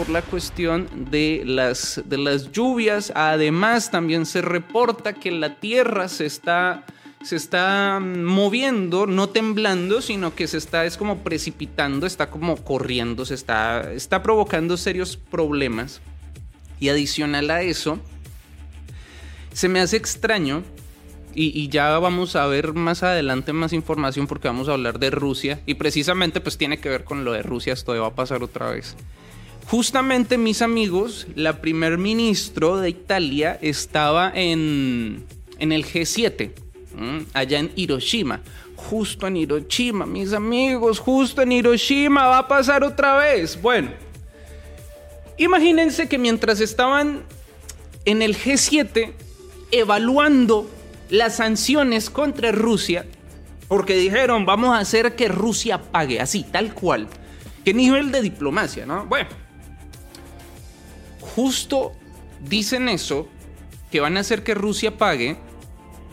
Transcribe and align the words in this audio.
por 0.00 0.08
la 0.08 0.22
cuestión 0.22 0.88
de 1.10 1.42
las, 1.44 2.00
de 2.06 2.16
las 2.16 2.52
lluvias. 2.52 3.12
Además, 3.14 3.90
también 3.90 4.24
se 4.24 4.40
reporta 4.40 5.12
que 5.12 5.30
la 5.30 5.56
tierra 5.60 6.08
se 6.08 6.24
está, 6.24 6.86
se 7.22 7.36
está 7.36 8.00
moviendo, 8.00 9.06
no 9.06 9.28
temblando, 9.28 10.00
sino 10.00 10.34
que 10.34 10.46
se 10.46 10.56
está 10.56 10.86
es 10.86 10.96
como 10.96 11.18
precipitando, 11.18 12.06
está 12.06 12.30
como 12.30 12.56
corriendo, 12.56 13.26
se 13.26 13.34
está, 13.34 13.92
está 13.92 14.22
provocando 14.22 14.78
serios 14.78 15.18
problemas. 15.18 16.00
Y 16.78 16.88
adicional 16.88 17.50
a 17.50 17.60
eso, 17.60 17.98
se 19.52 19.68
me 19.68 19.80
hace 19.80 19.98
extraño 19.98 20.62
y, 21.34 21.68
ya 21.68 21.98
vamos 21.98 22.36
a 22.36 22.46
ver 22.46 22.72
más 22.72 23.02
adelante 23.02 23.52
más 23.52 23.74
información 23.74 24.26
porque 24.26 24.48
vamos 24.48 24.70
a 24.70 24.72
hablar 24.72 24.98
de 24.98 25.10
Rusia 25.10 25.60
y 25.66 25.74
precisamente 25.74 26.40
pues 26.40 26.56
tiene 26.56 26.78
que 26.78 26.88
ver 26.88 27.04
con 27.04 27.26
lo 27.26 27.32
de 27.32 27.42
Rusia, 27.42 27.74
esto 27.74 27.92
va 28.00 28.06
a 28.06 28.14
pasar 28.14 28.42
otra 28.42 28.70
vez. 28.70 28.96
Justamente 29.70 30.36
mis 30.36 30.62
amigos, 30.62 31.28
la 31.36 31.60
primer 31.60 31.96
ministro 31.96 32.78
de 32.78 32.90
Italia 32.90 33.56
estaba 33.62 34.32
en, 34.34 35.24
en 35.60 35.70
el 35.70 35.84
G7, 35.86 36.50
allá 37.34 37.60
en 37.60 37.70
Hiroshima. 37.76 38.40
Justo 38.74 39.28
en 39.28 39.36
Hiroshima, 39.36 40.06
mis 40.06 40.32
amigos, 40.32 40.98
justo 40.98 41.42
en 41.42 41.52
Hiroshima 41.52 42.26
va 42.26 42.38
a 42.38 42.48
pasar 42.48 42.82
otra 42.82 43.14
vez. 43.18 43.62
Bueno, 43.62 43.92
imagínense 45.36 46.08
que 46.08 46.18
mientras 46.18 46.58
estaban 46.58 47.22
en 48.06 48.22
el 48.22 48.36
G7 48.36 49.12
evaluando 49.70 50.68
las 51.10 51.36
sanciones 51.36 52.10
contra 52.10 52.50
Rusia, 52.50 53.06
porque 53.68 53.94
dijeron, 53.94 54.44
vamos 54.46 54.70
a 54.70 54.80
hacer 54.80 55.14
que 55.14 55.28
Rusia 55.28 55.80
pague, 55.80 56.20
así, 56.20 56.42
tal 56.42 56.74
cual. 56.74 57.06
¿Qué 57.64 57.72
nivel 57.72 58.10
de 58.10 58.20
diplomacia, 58.20 58.84
no? 58.84 59.06
Bueno, 59.06 59.28
justo 61.34 61.92
dicen 62.40 62.88
eso, 62.88 63.28
que 63.90 64.00
van 64.00 64.16
a 64.16 64.20
hacer 64.20 64.42
que 64.42 64.54
Rusia 64.54 64.96
pague, 64.96 65.36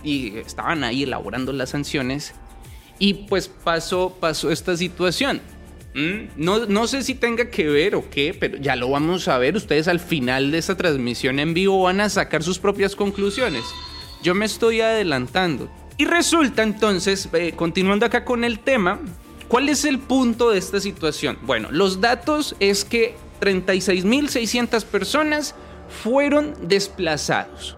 y 0.04 0.38
estaban 0.38 0.84
ahí 0.84 1.04
elaborando 1.04 1.54
las 1.54 1.70
sanciones, 1.70 2.34
y 3.00 3.14
pues 3.14 3.48
pasó, 3.48 4.18
pasó 4.20 4.52
esta 4.52 4.76
situación. 4.76 5.42
¿Mm? 5.94 6.30
No, 6.36 6.66
no 6.68 6.88
sé 6.88 7.02
si 7.02 7.16
tenga 7.16 7.50
que 7.50 7.68
ver 7.68 7.96
o 7.96 8.10
qué, 8.10 8.36
pero 8.40 8.58
ya 8.58 8.76
lo 8.76 8.90
vamos 8.90 9.28
a 9.28 9.38
ver. 9.38 9.56
Ustedes 9.56 9.88
al 9.88 10.00
final 10.00 10.52
de 10.52 10.60
esta 10.60 10.78
transmisión 10.78 11.40
en 11.40 11.54
vivo 11.54 11.82
van 11.84 12.02
a 12.02 12.10
sacar 12.10 12.44
sus 12.44 12.60
propias 12.60 12.96
conclusiones. 12.96 13.64
Yo 14.22 14.36
me 14.36 14.46
estoy 14.46 14.82
adelantando. 14.82 15.70
Y 15.98 16.06
resulta 16.06 16.62
entonces, 16.62 17.28
eh, 17.34 17.54
continuando 17.56 18.06
acá 18.06 18.24
con 18.24 18.44
el 18.44 18.60
tema, 18.60 19.00
¿cuál 19.48 19.70
es 19.70 19.86
el 19.86 19.98
punto 19.98 20.52
de 20.52 20.60
esta 20.60 20.80
situación? 20.80 21.40
Bueno, 21.42 21.70
los 21.72 22.00
datos 22.00 22.56
es 22.60 22.86
que 22.86 23.16
36.600 23.40 24.84
personas 24.86 25.56
fueron 26.04 26.54
desplazados. 26.68 27.78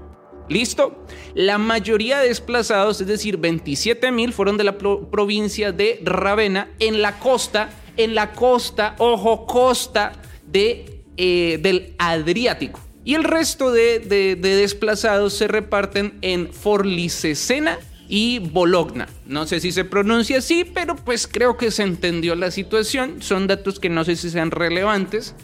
¿Listo? 0.49 1.05
La 1.35 1.59
mayoría 1.59 2.19
de 2.19 2.29
desplazados, 2.29 2.99
es 3.01 3.07
decir, 3.07 3.39
27.000, 3.39 4.31
fueron 4.31 4.57
de 4.57 4.63
la 4.63 4.77
provincia 4.77 5.71
de 5.71 6.01
Ravenna 6.03 6.69
en 6.79 7.01
la 7.03 7.19
costa, 7.19 7.69
en 7.97 8.15
la 8.15 8.31
costa, 8.31 8.95
ojo, 8.97 9.45
costa 9.45 10.13
de, 10.47 11.03
eh, 11.17 11.59
del 11.61 11.93
Adriático. 11.99 12.79
Y 13.05 13.15
el 13.15 13.23
resto 13.23 13.71
de, 13.71 13.99
desplazados 14.39 15.33
se 15.33 15.47
reparten 15.47 16.17
en 16.21 16.51
Forlicesena 16.51 17.79
y 18.07 18.39
Bologna. 18.39 19.07
No 19.25 19.47
sé 19.47 19.59
si 19.59 19.71
se 19.71 19.85
pronuncia 19.85 20.39
así, 20.39 20.63
pero 20.63 20.95
pues 20.95 21.27
creo 21.27 21.57
que 21.57 21.71
se 21.71 21.83
entendió 21.83 22.35
la 22.35 22.51
situación. 22.51 23.21
Son 23.21 23.47
datos 23.47 23.79
que 23.79 23.89
no 23.89 24.03
sé 24.03 24.15
si 24.15 24.29
sean 24.29 24.51
relevantes, 24.51 25.35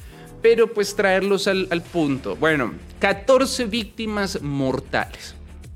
pero 0.46 0.72
pues 0.72 0.96
traerlos 0.96 1.48
al, 1.48 1.68
al 1.72 1.82
punto. 1.82 2.36
Bueno, 2.36 2.76
14 3.00 3.66
víctimas 3.66 4.44
mortales. 4.44 5.34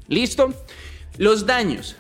¿Listo? 0.08 0.53
Los 1.17 1.48
daños. 1.48 1.95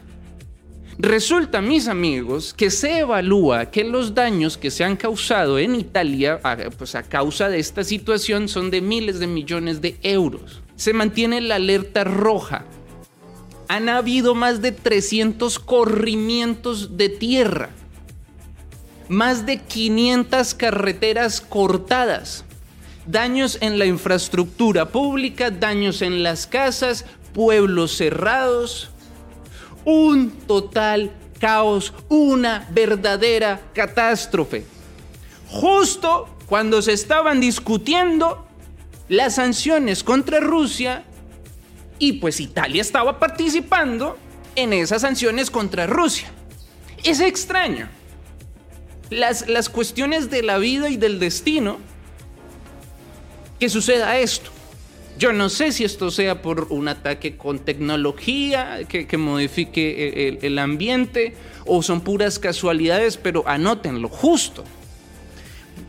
Resulta, 0.99 1.61
mis 1.61 1.87
amigos, 1.87 2.53
que 2.53 2.69
se 2.69 2.99
evalúa 2.99 3.71
que 3.71 3.83
los 3.83 4.13
daños 4.13 4.55
que 4.55 4.69
se 4.69 4.83
han 4.83 4.97
causado 4.97 5.57
en 5.57 5.73
Italia 5.73 6.39
pues 6.77 6.93
a 6.93 7.01
causa 7.01 7.49
de 7.49 7.57
esta 7.57 7.83
situación 7.83 8.47
son 8.47 8.69
de 8.69 8.81
miles 8.81 9.17
de 9.17 9.25
millones 9.25 9.81
de 9.81 9.97
euros. 10.03 10.61
Se 10.75 10.93
mantiene 10.93 11.41
la 11.41 11.55
alerta 11.55 12.03
roja. 12.03 12.65
Han 13.67 13.89
habido 13.89 14.35
más 14.35 14.61
de 14.61 14.73
300 14.73 15.57
corrimientos 15.57 16.97
de 16.97 17.09
tierra. 17.09 17.71
Más 19.07 19.47
de 19.47 19.57
500 19.57 20.53
carreteras 20.53 21.41
cortadas. 21.41 22.45
Daños 23.09 23.57
en 23.61 23.79
la 23.79 23.87
infraestructura 23.87 24.89
pública, 24.89 25.49
daños 25.49 26.03
en 26.03 26.21
las 26.21 26.45
casas, 26.45 27.05
pueblos 27.33 27.97
cerrados, 27.97 28.91
un 29.83 30.29
total 30.29 31.11
caos, 31.39 31.91
una 32.07 32.67
verdadera 32.69 33.61
catástrofe. 33.73 34.63
Justo 35.47 36.37
cuando 36.45 36.83
se 36.83 36.93
estaban 36.93 37.39
discutiendo 37.39 38.45
las 39.07 39.33
sanciones 39.35 40.03
contra 40.03 40.39
Rusia 40.39 41.03
y 41.97 42.13
pues 42.13 42.39
Italia 42.39 42.79
estaba 42.79 43.17
participando 43.17 44.19
en 44.55 44.71
esas 44.71 45.01
sanciones 45.01 45.49
contra 45.49 45.87
Rusia. 45.87 46.31
Es 47.03 47.21
extraño. 47.21 47.89
Las, 49.09 49.47
las 49.47 49.67
cuestiones 49.67 50.29
de 50.29 50.43
la 50.43 50.59
vida 50.59 50.91
y 50.91 50.97
del 50.97 51.17
destino 51.17 51.88
que 53.59 53.69
suceda 53.69 54.17
esto. 54.17 54.51
Yo 55.17 55.33
no 55.33 55.49
sé 55.49 55.73
si 55.73 55.83
esto 55.83 56.11
sea 56.11 56.41
por 56.41 56.67
un 56.69 56.87
ataque 56.87 57.35
con 57.35 57.59
tecnología 57.59 58.79
que, 58.87 59.17
modifique 59.17 60.37
el, 60.41 60.57
ambiente 60.59 61.35
o 61.65 61.83
son 61.83 61.99
puras 61.99 62.39
casualidades, 62.39 63.17
pero 63.17 63.43
anótenlo 63.45 64.07
justo. 64.07 64.63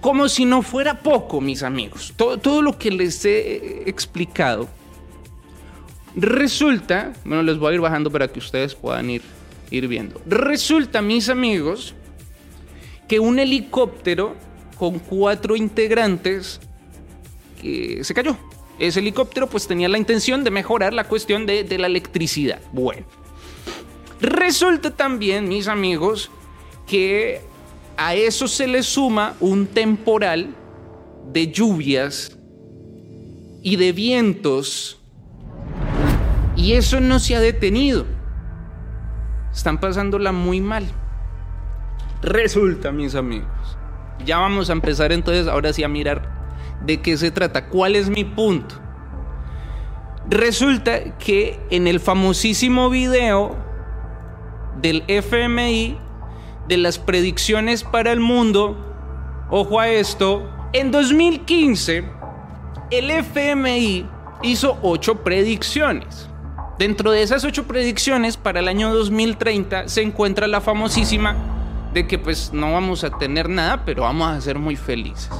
Como 0.00 0.28
si 0.28 0.44
no 0.46 0.62
fuera 0.62 0.98
poco, 1.00 1.40
mis 1.40 1.62
amigos. 1.62 2.12
Todo, 2.16 2.38
todo 2.38 2.60
lo 2.60 2.76
que 2.76 2.90
les 2.90 3.24
he 3.24 3.88
explicado 3.88 4.68
resulta, 6.16 7.12
bueno, 7.24 7.44
les 7.44 7.56
voy 7.56 7.70
a 7.70 7.74
ir 7.74 7.80
bajando 7.80 8.10
para 8.10 8.26
que 8.26 8.40
ustedes 8.40 8.74
puedan 8.74 9.10
ir, 9.10 9.22
ir 9.70 9.86
viendo. 9.86 10.20
Resulta, 10.26 11.02
mis 11.02 11.28
amigos, 11.28 11.94
que 13.06 13.20
un 13.20 13.38
helicóptero 13.38 14.34
con 14.76 14.98
cuatro 14.98 15.54
integrantes 15.54 16.60
que 17.60 18.02
se 18.04 18.14
cayó 18.14 18.36
ese 18.80 19.00
helicóptero 19.00 19.46
pues 19.46 19.66
tenía 19.66 19.88
la 19.88 19.98
intención 19.98 20.42
de 20.42 20.50
mejorar 20.50 20.94
la 20.94 21.04
cuestión 21.04 21.44
de, 21.46 21.78
la 21.78 21.86
electricidad. 21.86 22.60
Bueno, 22.72 23.06
resulta 24.20 24.90
también, 24.90 25.48
mis 25.48 25.68
amigos, 25.68 26.30
que 26.86 27.42
a 27.98 28.14
eso 28.14 28.48
se 28.48 28.66
le 28.66 28.82
suma 28.82 29.36
un 29.38 29.66
temporal 29.66 30.54
de 31.30 31.52
lluvias 31.52 32.36
y 33.62 33.76
de 33.76 33.92
vientos 33.92 34.98
y 36.56 36.72
eso 36.72 37.00
no 37.00 37.18
se 37.18 37.36
ha 37.36 37.40
detenido. 37.40 38.06
Están 39.52 39.78
pasándola 39.78 40.32
muy 40.32 40.60
mal. 40.62 40.86
Resulta, 42.22 42.92
mis 42.92 43.14
amigos. 43.14 43.76
Ya 44.24 44.38
vamos 44.38 44.70
a 44.70 44.72
empezar 44.72 45.12
entonces 45.12 45.48
ahora 45.48 45.72
sí 45.72 45.82
a 45.82 45.88
mirar 45.88 46.29
de 46.84 47.00
qué 47.00 47.16
se 47.16 47.30
trata, 47.30 47.68
cuál 47.68 47.96
es 47.96 48.08
mi 48.08 48.24
punto. 48.24 48.76
Resulta 50.28 51.16
que 51.18 51.58
en 51.70 51.86
el 51.86 52.00
famosísimo 52.00 52.90
video 52.90 53.56
del 54.80 55.02
FMI 55.08 55.98
de 56.68 56.76
las 56.76 56.98
predicciones 56.98 57.82
para 57.84 58.12
el 58.12 58.20
mundo, 58.20 58.76
ojo 59.50 59.80
a 59.80 59.88
esto, 59.88 60.48
en 60.72 60.90
2015 60.90 62.04
el 62.90 63.10
FMI 63.10 64.06
hizo 64.42 64.78
ocho 64.82 65.22
predicciones. 65.22 66.28
Dentro 66.78 67.10
de 67.10 67.22
esas 67.22 67.44
ocho 67.44 67.66
predicciones 67.66 68.36
para 68.36 68.60
el 68.60 68.68
año 68.68 68.94
2030 68.94 69.88
se 69.88 70.02
encuentra 70.02 70.46
la 70.46 70.60
famosísima 70.60 71.36
de 71.92 72.06
que 72.06 72.18
pues 72.18 72.52
no 72.52 72.72
vamos 72.72 73.04
a 73.04 73.10
tener 73.10 73.48
nada, 73.48 73.84
pero 73.84 74.02
vamos 74.02 74.28
a 74.28 74.40
ser 74.40 74.58
muy 74.58 74.76
felices. 74.76 75.30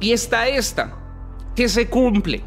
Y 0.00 0.12
está 0.12 0.48
esta, 0.48 0.96
que 1.56 1.68
se 1.68 1.88
cumple. 1.88 2.42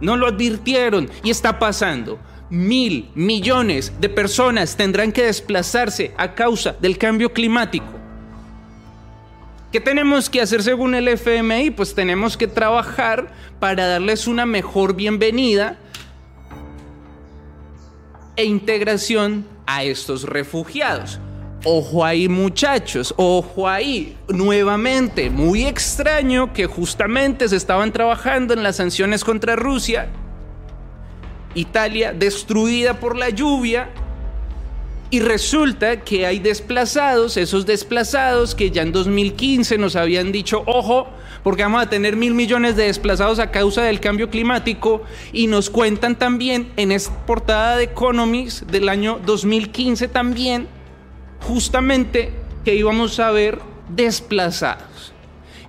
No 0.00 0.16
lo 0.16 0.26
advirtieron 0.26 1.10
y 1.22 1.30
está 1.30 1.58
pasando. 1.58 2.18
Mil 2.50 3.10
millones 3.14 3.92
de 4.00 4.08
personas 4.08 4.76
tendrán 4.76 5.12
que 5.12 5.24
desplazarse 5.24 6.14
a 6.16 6.34
causa 6.34 6.74
del 6.80 6.96
cambio 6.96 7.32
climático. 7.32 7.98
¿Qué 9.70 9.80
tenemos 9.80 10.30
que 10.30 10.40
hacer 10.40 10.62
según 10.62 10.94
el 10.94 11.08
FMI? 11.08 11.70
Pues 11.72 11.94
tenemos 11.94 12.38
que 12.38 12.46
trabajar 12.46 13.30
para 13.60 13.86
darles 13.86 14.26
una 14.26 14.46
mejor 14.46 14.94
bienvenida 14.94 15.78
e 18.36 18.44
integración 18.44 19.46
a 19.66 19.84
estos 19.84 20.22
refugiados. 20.22 21.20
Ojo 21.64 22.04
ahí 22.04 22.28
muchachos, 22.28 23.12
ojo 23.16 23.68
ahí. 23.68 24.16
Nuevamente, 24.28 25.28
muy 25.28 25.66
extraño 25.66 26.52
que 26.52 26.66
justamente 26.66 27.48
se 27.48 27.56
estaban 27.56 27.92
trabajando 27.92 28.54
en 28.54 28.62
las 28.62 28.76
sanciones 28.76 29.24
contra 29.24 29.56
Rusia. 29.56 30.08
Italia 31.54 32.12
destruida 32.12 33.00
por 33.00 33.16
la 33.16 33.30
lluvia. 33.30 33.88
Y 35.10 35.20
resulta 35.20 36.02
que 36.02 36.26
hay 36.26 36.38
desplazados, 36.38 37.38
esos 37.38 37.64
desplazados 37.64 38.54
que 38.54 38.70
ya 38.70 38.82
en 38.82 38.92
2015 38.92 39.78
nos 39.78 39.96
habían 39.96 40.32
dicho, 40.32 40.62
ojo, 40.66 41.08
porque 41.42 41.62
vamos 41.62 41.82
a 41.82 41.88
tener 41.88 42.14
mil 42.14 42.34
millones 42.34 42.76
de 42.76 42.84
desplazados 42.84 43.38
a 43.38 43.50
causa 43.50 43.82
del 43.82 44.00
cambio 44.00 44.30
climático. 44.30 45.02
Y 45.32 45.48
nos 45.48 45.70
cuentan 45.70 46.16
también 46.16 46.70
en 46.76 46.92
esta 46.92 47.26
portada 47.26 47.78
de 47.78 47.84
Economist 47.84 48.62
del 48.64 48.88
año 48.88 49.18
2015 49.24 50.06
también 50.06 50.77
justamente 51.42 52.32
que 52.64 52.74
íbamos 52.74 53.18
a 53.20 53.30
ver 53.30 53.58
desplazados, 53.88 55.12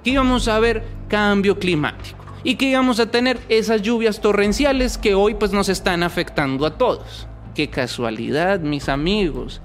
que 0.04 0.12
íbamos 0.12 0.48
a 0.48 0.60
ver 0.60 0.84
cambio 1.08 1.60
climático 1.60 2.18
y 2.44 2.56
que 2.56 2.66
íbamos 2.66 3.00
a 3.00 3.12
tener 3.12 3.40
esas 3.50 3.82
lluvias 3.82 4.22
torrenciales 4.22 4.98
que 4.98 5.14
hoy 5.14 5.34
pues 5.34 5.52
nos 5.52 5.70
están 5.70 6.04
afectando 6.04 6.66
a 6.66 6.78
todos. 6.78 7.28
Qué 7.56 7.70
casualidad, 7.70 8.60
mis 8.60 8.90
amigos. 8.90 9.62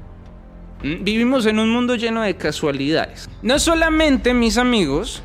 Mm, 0.83 1.05
vivimos 1.05 1.47
en 1.47 1.59
un 1.59 1.71
mundo 1.71 1.95
lleno 1.95 2.23
de 2.23 2.37
casualidades. 2.37 3.29
No 3.43 3.59
solamente, 3.59 4.35
mis 4.35 4.59
amigos, 4.59 5.23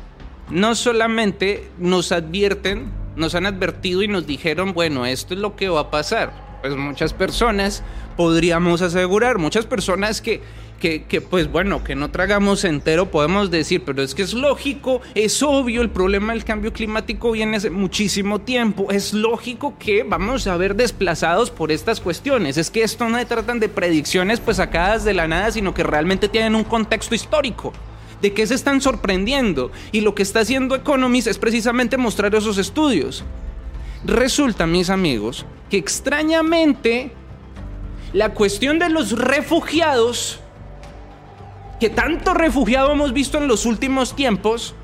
no 0.50 0.74
solamente 0.74 1.68
nos 1.78 2.12
advierten, 2.12 2.90
nos 3.16 3.34
han 3.34 3.46
advertido 3.46 4.02
y 4.02 4.08
nos 4.08 4.26
dijeron, 4.26 4.72
bueno, 4.72 5.04
esto 5.06 5.34
es 5.34 5.40
lo 5.40 5.56
que 5.56 5.68
va 5.68 5.80
a 5.80 5.90
pasar. 5.90 6.58
Pues 6.60 6.76
muchas 6.76 7.12
personas 7.12 7.82
podríamos 8.16 8.82
asegurar, 8.82 9.38
muchas 9.38 9.66
personas 9.66 10.20
que 10.20 10.42
que, 10.80 11.20
pues 11.20 11.52
bueno, 11.52 11.84
que 11.84 11.94
no 11.94 12.10
tragamos 12.10 12.64
entero, 12.64 13.10
podemos 13.10 13.50
decir, 13.50 13.82
pero 13.84 14.02
es 14.02 14.14
que 14.14 14.22
es 14.22 14.32
lógico, 14.32 15.02
es 15.14 15.42
obvio, 15.42 15.82
el 15.82 15.90
problema 15.90 16.32
del 16.32 16.44
cambio 16.44 16.72
climático 16.72 17.32
viene 17.32 17.58
hace 17.58 17.68
muchísimo 17.68 18.40
tiempo, 18.40 18.90
es 18.90 19.12
lógico 19.12 19.74
que 19.78 20.02
vamos 20.02 20.46
a 20.46 20.56
ver 20.56 20.74
desplazados 20.74 21.50
por 21.50 21.70
estas 21.70 22.00
cuestiones, 22.00 22.56
es 22.56 22.70
que 22.70 22.82
esto 22.82 23.08
no 23.10 23.18
se 23.18 23.26
tratan 23.26 23.60
de 23.60 23.68
predicciones 23.68 24.40
pues 24.40 24.56
sacadas 24.56 25.04
de 25.04 25.12
la 25.12 25.28
nada, 25.28 25.52
sino 25.52 25.74
que 25.74 25.82
realmente 25.82 26.28
tienen 26.28 26.54
un 26.54 26.64
contexto 26.64 27.14
histórico. 27.14 27.72
¿De 28.22 28.32
qué 28.32 28.46
se 28.46 28.54
están 28.54 28.80
sorprendiendo? 28.80 29.70
Y 29.92 30.00
lo 30.00 30.14
que 30.14 30.22
está 30.22 30.40
haciendo 30.40 30.74
Economist 30.74 31.26
es 31.26 31.38
precisamente 31.38 31.96
mostrar 31.96 32.34
esos 32.34 32.58
estudios. 32.58 33.24
Resulta, 34.04 34.66
mis 34.66 34.90
amigos, 34.90 35.46
que 35.70 35.78
extrañamente 35.78 37.12
la 38.12 38.34
cuestión 38.34 38.78
de 38.78 38.90
los 38.90 39.12
refugiados 39.12 40.40
que 41.80 41.90
tanto 41.90 42.34
refugiado 42.34 42.92
hemos 42.92 43.12
visto 43.12 43.38
en 43.38 43.48
los 43.48 43.64
últimos 43.66 44.14
tiempos, 44.14 44.74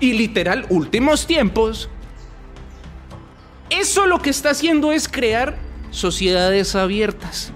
y 0.00 0.12
literal 0.12 0.66
últimos 0.68 1.26
tiempos, 1.26 1.88
eso 3.70 4.06
lo 4.06 4.20
que 4.20 4.30
está 4.30 4.50
haciendo 4.50 4.92
es 4.92 5.08
crear 5.08 5.56
sociedades 5.90 6.74
abiertas. 6.74 7.52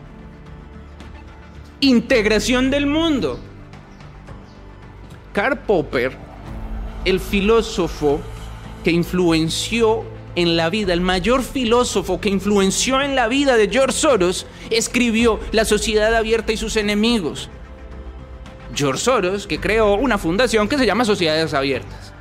Integración 1.81 2.71
del 2.71 2.87
mundo. 2.87 3.39
Karl 5.33 5.59
Popper, 5.59 6.17
el 7.05 7.21
filósofo 7.21 8.21
que 8.83 8.91
influenció 8.91 10.05
en 10.35 10.57
la 10.57 10.71
vida, 10.71 10.93
el 10.93 11.01
mayor 11.01 11.43
filósofo 11.43 12.21
que 12.21 12.31
influenció 12.31 13.03
en 13.03 13.15
la 13.15 13.29
vida 13.29 13.57
de 13.57 13.69
George 13.69 13.99
Soros, 13.99 14.47
escribió 14.71 15.41
La 15.53 15.65
sociedad 15.65 16.15
abierta 16.15 16.53
y 16.53 16.57
sus 16.57 16.77
enemigos. 16.77 17.51
George 18.79 19.03
Soros, 19.03 19.49
que 19.49 19.59
creó 19.59 19.95
una 19.95 20.19
fundación 20.19 20.69
que 20.69 20.79
se 20.79 20.87
llama 20.87 21.05
Sociedades 21.05 21.53
Abiertas. 21.53 22.13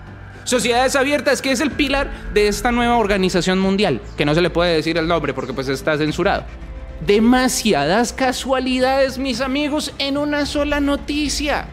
Sociedades 0.43 0.95
Abiertas, 0.95 1.43
que 1.43 1.51
es 1.51 1.59
el 1.59 1.69
pilar 1.69 2.09
de 2.33 2.47
esta 2.47 2.71
nueva 2.71 2.97
organización 2.97 3.59
mundial, 3.59 4.01
que 4.17 4.25
no 4.25 4.33
se 4.33 4.41
le 4.41 4.49
puede 4.49 4.73
decir 4.73 4.97
el 4.97 5.07
nombre 5.07 5.35
porque 5.35 5.53
pues 5.53 5.67
está 5.67 5.97
censurado. 5.99 6.45
Demasiadas 7.05 8.11
casualidades, 8.11 9.19
mis 9.19 9.41
amigos, 9.41 9.93
en 9.99 10.17
una 10.17 10.47
sola 10.47 10.79
noticia. 10.79 11.67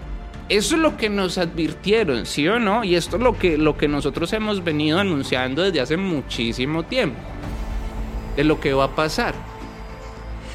Eso 0.50 0.74
es 0.74 0.82
lo 0.82 0.98
que 0.98 1.08
nos 1.08 1.38
advirtieron, 1.38 2.26
¿sí 2.26 2.46
o 2.46 2.58
no? 2.58 2.84
Y 2.84 2.94
esto 2.94 3.16
es 3.16 3.22
lo 3.22 3.38
que, 3.38 3.56
lo 3.56 3.78
que 3.78 3.88
nosotros 3.88 4.30
hemos 4.34 4.62
venido 4.62 4.98
anunciando 4.98 5.62
desde 5.62 5.80
hace 5.80 5.96
muchísimo 5.96 6.82
tiempo. 6.82 7.16
De 8.36 8.44
lo 8.44 8.60
que 8.60 8.74
va 8.74 8.84
a 8.84 8.94
pasar. 8.94 9.34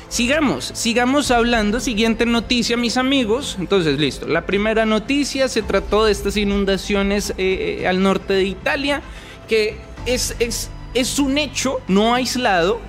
Sigamos, 0.10 0.72
sigamos 0.74 1.30
hablando. 1.30 1.80
Siguiente 1.80 2.26
noticia, 2.26 2.76
mis 2.76 2.98
amigos. 2.98 3.58
Entonces, 3.60 4.00
listo. 4.00 4.28
La 4.28 4.48
primera 4.48 4.88
noticia 4.88 5.48
se 5.48 5.62
trató 5.62 6.06
de 6.06 6.12
estas 6.12 6.36
inundaciones 6.36 7.30
eh, 7.38 7.80
eh, 7.82 7.88
al 7.88 8.02
norte 8.02 8.34
de 8.34 8.44
Italia, 8.44 9.04
que 9.48 9.78
es, 10.08 10.36
es, 10.40 10.72
es 10.96 11.20
un 11.20 11.38
hecho 11.38 11.80
no 11.88 12.16
aislado 12.16 12.82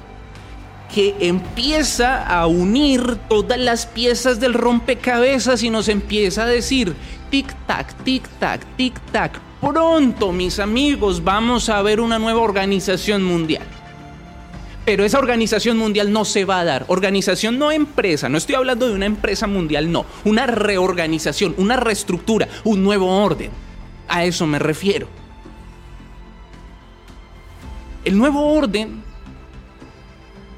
que 0.94 1.14
empieza 1.20 2.26
a 2.26 2.46
unir 2.46 3.17
todas 3.28 3.58
las 3.58 3.84
piezas 3.84 4.40
del 4.40 4.55
rompecabezas 4.55 5.62
y 5.62 5.69
nos 5.69 5.88
empieza 5.88 6.44
a 6.44 6.46
decir, 6.46 6.94
tic-tac, 7.31 7.87
tic-tac, 8.02 8.61
tic-tac. 8.78 9.32
Pronto, 9.61 10.32
mis 10.32 10.58
amigos, 10.58 11.23
vamos 11.23 11.69
a 11.69 11.82
ver 11.82 12.00
una 12.00 12.19
nueva 12.19 12.40
organización 12.40 13.23
mundial. 13.23 13.66
Pero 14.90 15.04
esa 15.04 15.20
organización 15.20 15.78
mundial 15.78 16.12
no 16.12 16.25
se 16.25 16.44
va 16.44 16.58
a 16.58 16.64
dar. 16.64 16.84
Organización 16.88 17.60
no 17.60 17.70
empresa, 17.70 18.28
no 18.28 18.37
estoy 18.37 18.56
hablando 18.56 18.88
de 18.88 18.94
una 18.96 19.06
empresa 19.06 19.46
mundial, 19.46 19.92
no. 19.92 20.04
Una 20.25 20.48
reorganización, 20.48 21.54
una 21.58 21.76
reestructura, 21.76 22.48
un 22.64 22.82
nuevo 22.82 23.06
orden. 23.22 23.52
A 24.08 24.25
eso 24.25 24.48
me 24.48 24.58
refiero. 24.58 25.06
El 28.04 28.19
nuevo 28.19 28.52
orden 28.52 29.04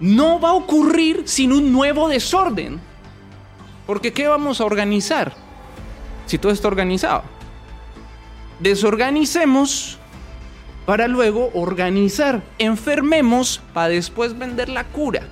no 0.01 0.41
va 0.41 0.49
a 0.49 0.55
ocurrir 0.55 1.25
sin 1.27 1.53
un 1.53 1.71
nuevo 1.71 2.09
desorden. 2.09 2.81
Porque 3.87 4.15
¿qué 4.15 4.29
vamos 4.29 4.63
a 4.63 4.65
organizar? 4.65 5.35
Si 6.25 6.39
todo 6.39 6.53
está 6.53 6.69
organizado. 6.69 7.25
Desorganicemos 8.61 9.99
para 10.87 11.09
luego 11.09 11.51
organizar. 11.55 12.43
Enfermemos 12.59 13.61
para 13.73 13.89
después 13.89 14.39
vender 14.39 14.69
la 14.69 14.85
cura. 14.85 15.23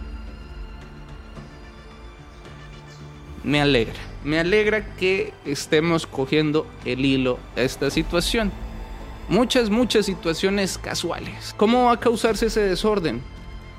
Me 3.43 3.61
alegra, 3.61 3.99
me 4.23 4.39
alegra 4.39 4.95
que 4.97 5.33
estemos 5.45 6.07
cogiendo 6.07 6.67
el 6.85 7.05
hilo 7.05 7.39
a 7.57 7.63
esta 7.63 7.91
situación. 7.91 8.53
Muchas, 9.29 9.71
muchas 9.71 10.07
situaciones 10.07 10.77
casuales. 10.77 11.55
¿Cómo 11.57 11.85
va 11.85 11.93
a 11.93 12.01
causarse 12.01 12.47
ese 12.47 12.61
desorden? 12.61 13.23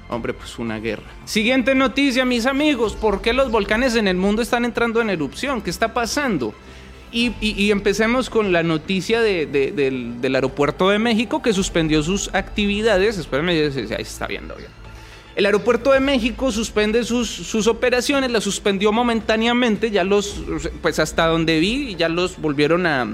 Hombre, 0.10 0.34
pues 0.34 0.60
una 0.60 0.80
guerra. 0.80 1.10
Siguiente 1.26 1.76
noticia, 1.76 2.26
mis 2.26 2.46
amigos. 2.46 2.96
¿Por 2.96 3.22
qué 3.22 3.34
los 3.34 3.52
volcanes 3.52 3.96
en 3.96 4.08
el 4.08 4.18
mundo 4.18 4.42
están 4.42 4.66
entrando 4.66 5.02
en 5.02 5.10
erupción? 5.10 5.62
¿Qué 5.62 5.70
está 5.70 5.94
pasando? 5.94 6.54
Y, 7.14 7.72
empecemos 7.72 8.30
con 8.30 8.54
la 8.54 8.64
noticia 8.64 9.22
del, 9.22 10.20
aeropuerto 10.34 10.90
de 10.90 11.00
México 11.00 11.42
que 11.42 11.52
suspendió 11.52 12.02
sus 12.04 12.34
actividades. 12.34 13.18
Espérenme, 13.18 13.52
ahí 13.52 13.96
está 14.02 14.28
viendo 14.28 14.56
bien. 14.56 14.70
El 15.36 15.46
aeropuerto 15.46 15.92
de 15.92 16.00
México 16.00 16.52
suspende 16.52 17.04
sus, 17.04 17.30
sus, 17.30 17.68
operaciones, 17.68 18.32
las 18.32 18.44
suspendió 18.44 18.92
momentáneamente, 18.92 19.90
ya 19.90 20.04
los, 20.04 20.42
pues 20.82 21.00
hasta 21.00 21.28
donde 21.28 21.60
vi, 21.60 21.96
ya 21.96 22.10
los 22.10 22.40
volvieron 22.40 22.86
a, 22.86 23.08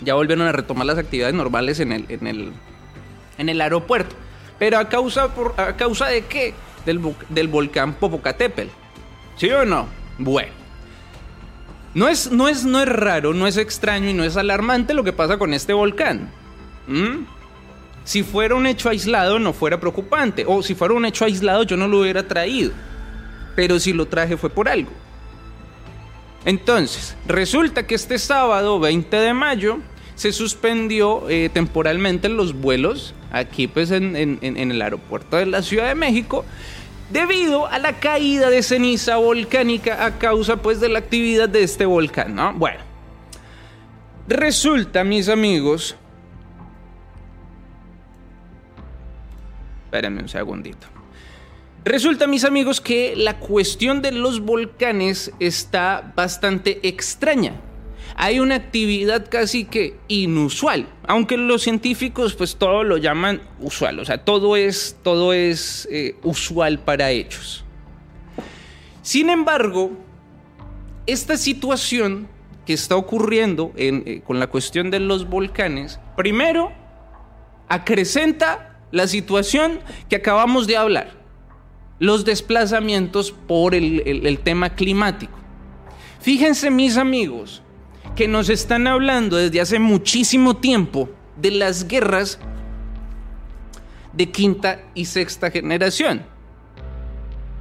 ya 0.00 0.14
volvieron 0.14 0.46
a 0.46 0.52
retomar 0.52 0.86
las 0.86 0.98
actividades 0.98 1.34
normales 1.34 1.80
en 1.80 1.92
el, 1.92 2.06
en 2.08 2.26
el, 2.26 2.52
en 3.38 3.48
el 3.48 3.60
aeropuerto. 3.60 4.14
Pero 4.58 4.78
a 4.78 4.88
causa, 4.88 5.34
por, 5.34 5.54
a 5.60 5.76
causa 5.76 6.06
de 6.06 6.24
qué? 6.26 6.54
Del, 6.86 7.00
del 7.28 7.48
volcán 7.48 7.94
Popocatépetl. 7.94 8.70
¿Sí 9.36 9.50
o 9.50 9.64
no? 9.64 9.86
Bueno. 10.18 10.61
No 11.94 12.08
es, 12.08 12.30
no, 12.30 12.48
es, 12.48 12.64
no 12.64 12.80
es 12.80 12.88
raro, 12.88 13.34
no 13.34 13.46
es 13.46 13.56
extraño 13.56 14.08
y 14.08 14.14
no 14.14 14.24
es 14.24 14.36
alarmante 14.36 14.94
lo 14.94 15.04
que 15.04 15.12
pasa 15.12 15.38
con 15.38 15.52
este 15.52 15.72
volcán. 15.72 16.30
Si 18.04 18.22
fuera 18.22 18.54
un 18.54 18.66
hecho 18.66 18.88
aislado 18.88 19.38
no 19.38 19.52
fuera 19.52 19.78
preocupante. 19.78 20.44
O 20.46 20.62
si 20.62 20.74
fuera 20.74 20.94
un 20.94 21.04
hecho 21.04 21.24
aislado 21.24 21.62
yo 21.64 21.76
no 21.76 21.88
lo 21.88 22.00
hubiera 22.00 22.26
traído. 22.26 22.72
Pero 23.54 23.78
si 23.78 23.92
lo 23.92 24.06
traje 24.06 24.36
fue 24.36 24.50
por 24.50 24.68
algo. 24.68 24.90
Entonces, 26.44 27.14
resulta 27.26 27.86
que 27.86 27.94
este 27.94 28.18
sábado 28.18 28.80
20 28.80 29.16
de 29.16 29.34
mayo 29.34 29.78
se 30.14 30.32
suspendió 30.32 31.28
eh, 31.28 31.50
temporalmente 31.52 32.28
los 32.28 32.54
vuelos 32.54 33.14
aquí 33.30 33.66
pues 33.66 33.90
en, 33.90 34.16
en 34.16 34.70
el 34.70 34.82
aeropuerto 34.82 35.36
de 35.36 35.46
la 35.46 35.62
Ciudad 35.62 35.88
de 35.88 35.94
México 35.94 36.44
debido 37.12 37.66
a 37.66 37.78
la 37.78 38.00
caída 38.00 38.48
de 38.48 38.62
ceniza 38.62 39.16
volcánica 39.16 40.04
a 40.04 40.18
causa 40.18 40.56
pues 40.56 40.80
de 40.80 40.88
la 40.88 40.98
actividad 40.98 41.48
de 41.48 41.62
este 41.62 41.84
volcán, 41.84 42.34
¿no? 42.34 42.54
Bueno, 42.54 42.80
resulta, 44.26 45.04
mis 45.04 45.28
amigos, 45.28 45.94
espérenme 49.84 50.22
un 50.22 50.28
segundito. 50.28 50.86
Resulta, 51.84 52.28
mis 52.28 52.44
amigos, 52.44 52.80
que 52.80 53.14
la 53.16 53.38
cuestión 53.38 54.02
de 54.02 54.12
los 54.12 54.40
volcanes 54.40 55.32
está 55.40 56.12
bastante 56.14 56.86
extraña. 56.86 57.54
Hay 58.16 58.40
una 58.40 58.56
actividad 58.56 59.28
casi 59.28 59.64
que 59.64 59.96
inusual, 60.08 60.88
aunque 61.06 61.36
los 61.36 61.62
científicos 61.62 62.34
pues 62.34 62.56
todo 62.56 62.84
lo 62.84 62.96
llaman 62.96 63.40
usual, 63.60 63.98
o 63.98 64.04
sea, 64.04 64.24
todo 64.24 64.56
es, 64.56 64.96
todo 65.02 65.32
es 65.32 65.88
eh, 65.90 66.16
usual 66.22 66.78
para 66.78 67.10
ellos. 67.10 67.64
Sin 69.02 69.30
embargo, 69.30 69.92
esta 71.06 71.36
situación 71.36 72.28
que 72.66 72.74
está 72.74 72.96
ocurriendo 72.96 73.72
eh, 73.76 74.22
con 74.24 74.38
la 74.38 74.46
cuestión 74.46 74.90
de 74.90 75.00
los 75.00 75.28
volcanes, 75.28 75.98
primero 76.16 76.72
acrecenta 77.68 78.78
la 78.92 79.08
situación 79.08 79.80
que 80.08 80.16
acabamos 80.16 80.66
de 80.66 80.76
hablar, 80.76 81.12
los 81.98 82.24
desplazamientos 82.24 83.32
por 83.32 83.74
el 83.74 84.38
tema 84.44 84.74
climático. 84.74 85.38
Fíjense 86.20 86.70
mis 86.70 86.96
amigos 86.98 87.62
que 88.16 88.28
nos 88.28 88.48
están 88.48 88.86
hablando 88.86 89.36
desde 89.36 89.60
hace 89.60 89.78
muchísimo 89.78 90.56
tiempo 90.56 91.08
de 91.36 91.50
las 91.50 91.88
guerras 91.88 92.38
de 94.12 94.30
quinta 94.30 94.82
y 94.94 95.06
sexta 95.06 95.50
generación. 95.50 96.24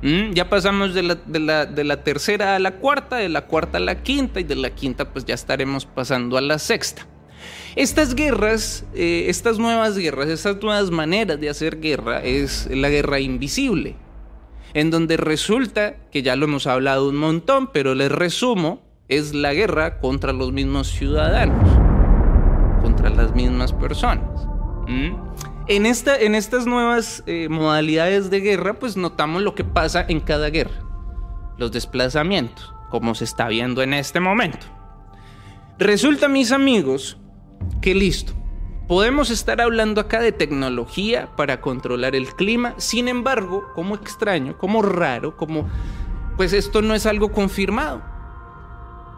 Mm, 0.01 0.31
ya 0.33 0.49
pasamos 0.49 0.93
de 0.93 1.03
la, 1.03 2.03
tercera 2.03 2.55
a 2.55 2.59
la 2.59 2.77
cuarta, 2.77 3.17
de 3.17 3.29
la 3.29 3.45
cuarta 3.45 3.77
a 3.77 3.81
la 3.81 4.01
quinta 4.01 4.39
y 4.39 4.43
de 4.43 4.55
la 4.55 4.71
quinta 4.71 5.13
pues 5.13 5.25
ya 5.25 5.35
estaremos 5.35 5.85
pasando 5.85 6.37
a 6.37 6.41
la 6.41 6.59
sexta. 6.59 7.07
Estas 7.75 8.15
guerras, 8.15 8.83
eh, 8.93 9.25
estas 9.27 9.57
nuevas 9.57 9.97
guerras, 9.97 10.27
estas 10.27 10.61
nuevas 10.61 10.91
maneras 10.91 11.39
de 11.39 11.49
hacer 11.49 11.79
guerra 11.79 12.21
es 12.21 12.67
la 12.69 12.89
guerra 12.89 13.19
invisible, 13.19 13.95
en 14.73 14.91
donde 14.91 15.17
resulta, 15.17 15.95
que 16.11 16.21
ya 16.21 16.35
lo 16.35 16.45
hemos 16.45 16.67
hablado 16.67 17.07
un 17.07 17.15
montón, 17.15 17.71
pero 17.71 17.95
les 17.95 18.11
resumo, 18.11 18.81
es 19.11 19.33
la 19.33 19.53
guerra 19.53 19.99
contra 19.99 20.31
los 20.31 20.53
mismos 20.53 20.87
ciudadanos, 20.87 21.69
contra 22.81 23.09
las 23.09 23.35
mismas 23.35 23.73
personas. 23.73 24.47
En, 25.67 25.85
esta, 25.85 26.17
en 26.17 26.33
estas 26.33 26.65
nuevas 26.65 27.21
eh, 27.27 27.49
modalidades 27.49 28.29
de 28.29 28.39
guerra, 28.39 28.79
pues 28.79 28.95
notamos 28.95 29.41
lo 29.41 29.53
que 29.53 29.65
pasa 29.65 30.05
en 30.07 30.21
cada 30.21 30.49
guerra. 30.49 30.71
Los 31.57 31.73
desplazamientos, 31.73 32.73
como 32.89 33.13
se 33.13 33.25
está 33.25 33.49
viendo 33.49 33.81
en 33.83 33.93
este 33.93 34.21
momento. 34.21 34.65
Resulta, 35.77 36.29
mis 36.29 36.53
amigos, 36.53 37.17
que 37.81 37.93
listo. 37.93 38.31
Podemos 38.87 39.29
estar 39.29 39.59
hablando 39.59 39.99
acá 39.99 40.21
de 40.21 40.31
tecnología 40.31 41.29
para 41.35 41.59
controlar 41.59 42.15
el 42.15 42.33
clima, 42.33 42.75
sin 42.77 43.09
embargo, 43.09 43.65
como 43.75 43.95
extraño, 43.95 44.57
como 44.57 44.81
raro, 44.81 45.35
como 45.35 45.69
pues 46.37 46.53
esto 46.53 46.81
no 46.81 46.95
es 46.95 47.05
algo 47.05 47.33
confirmado. 47.33 48.10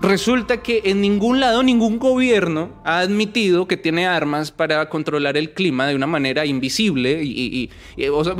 Resulta 0.03 0.62
que 0.62 0.81
en 0.83 1.00
ningún 1.00 1.39
lado, 1.39 1.63
ningún 1.63 1.98
gobierno 1.98 2.72
ha 2.83 3.00
admitido 3.00 3.69
que 3.69 3.77
tiene 3.77 4.05
armas 4.05 4.51
para 4.51 4.89
controlar 4.89 5.38
el 5.38 5.53
clima 5.53 5.88
de 5.88 5.95
una 5.95 6.07
manera 6.07 6.45
invisible 6.45 7.24
y, 7.24 7.69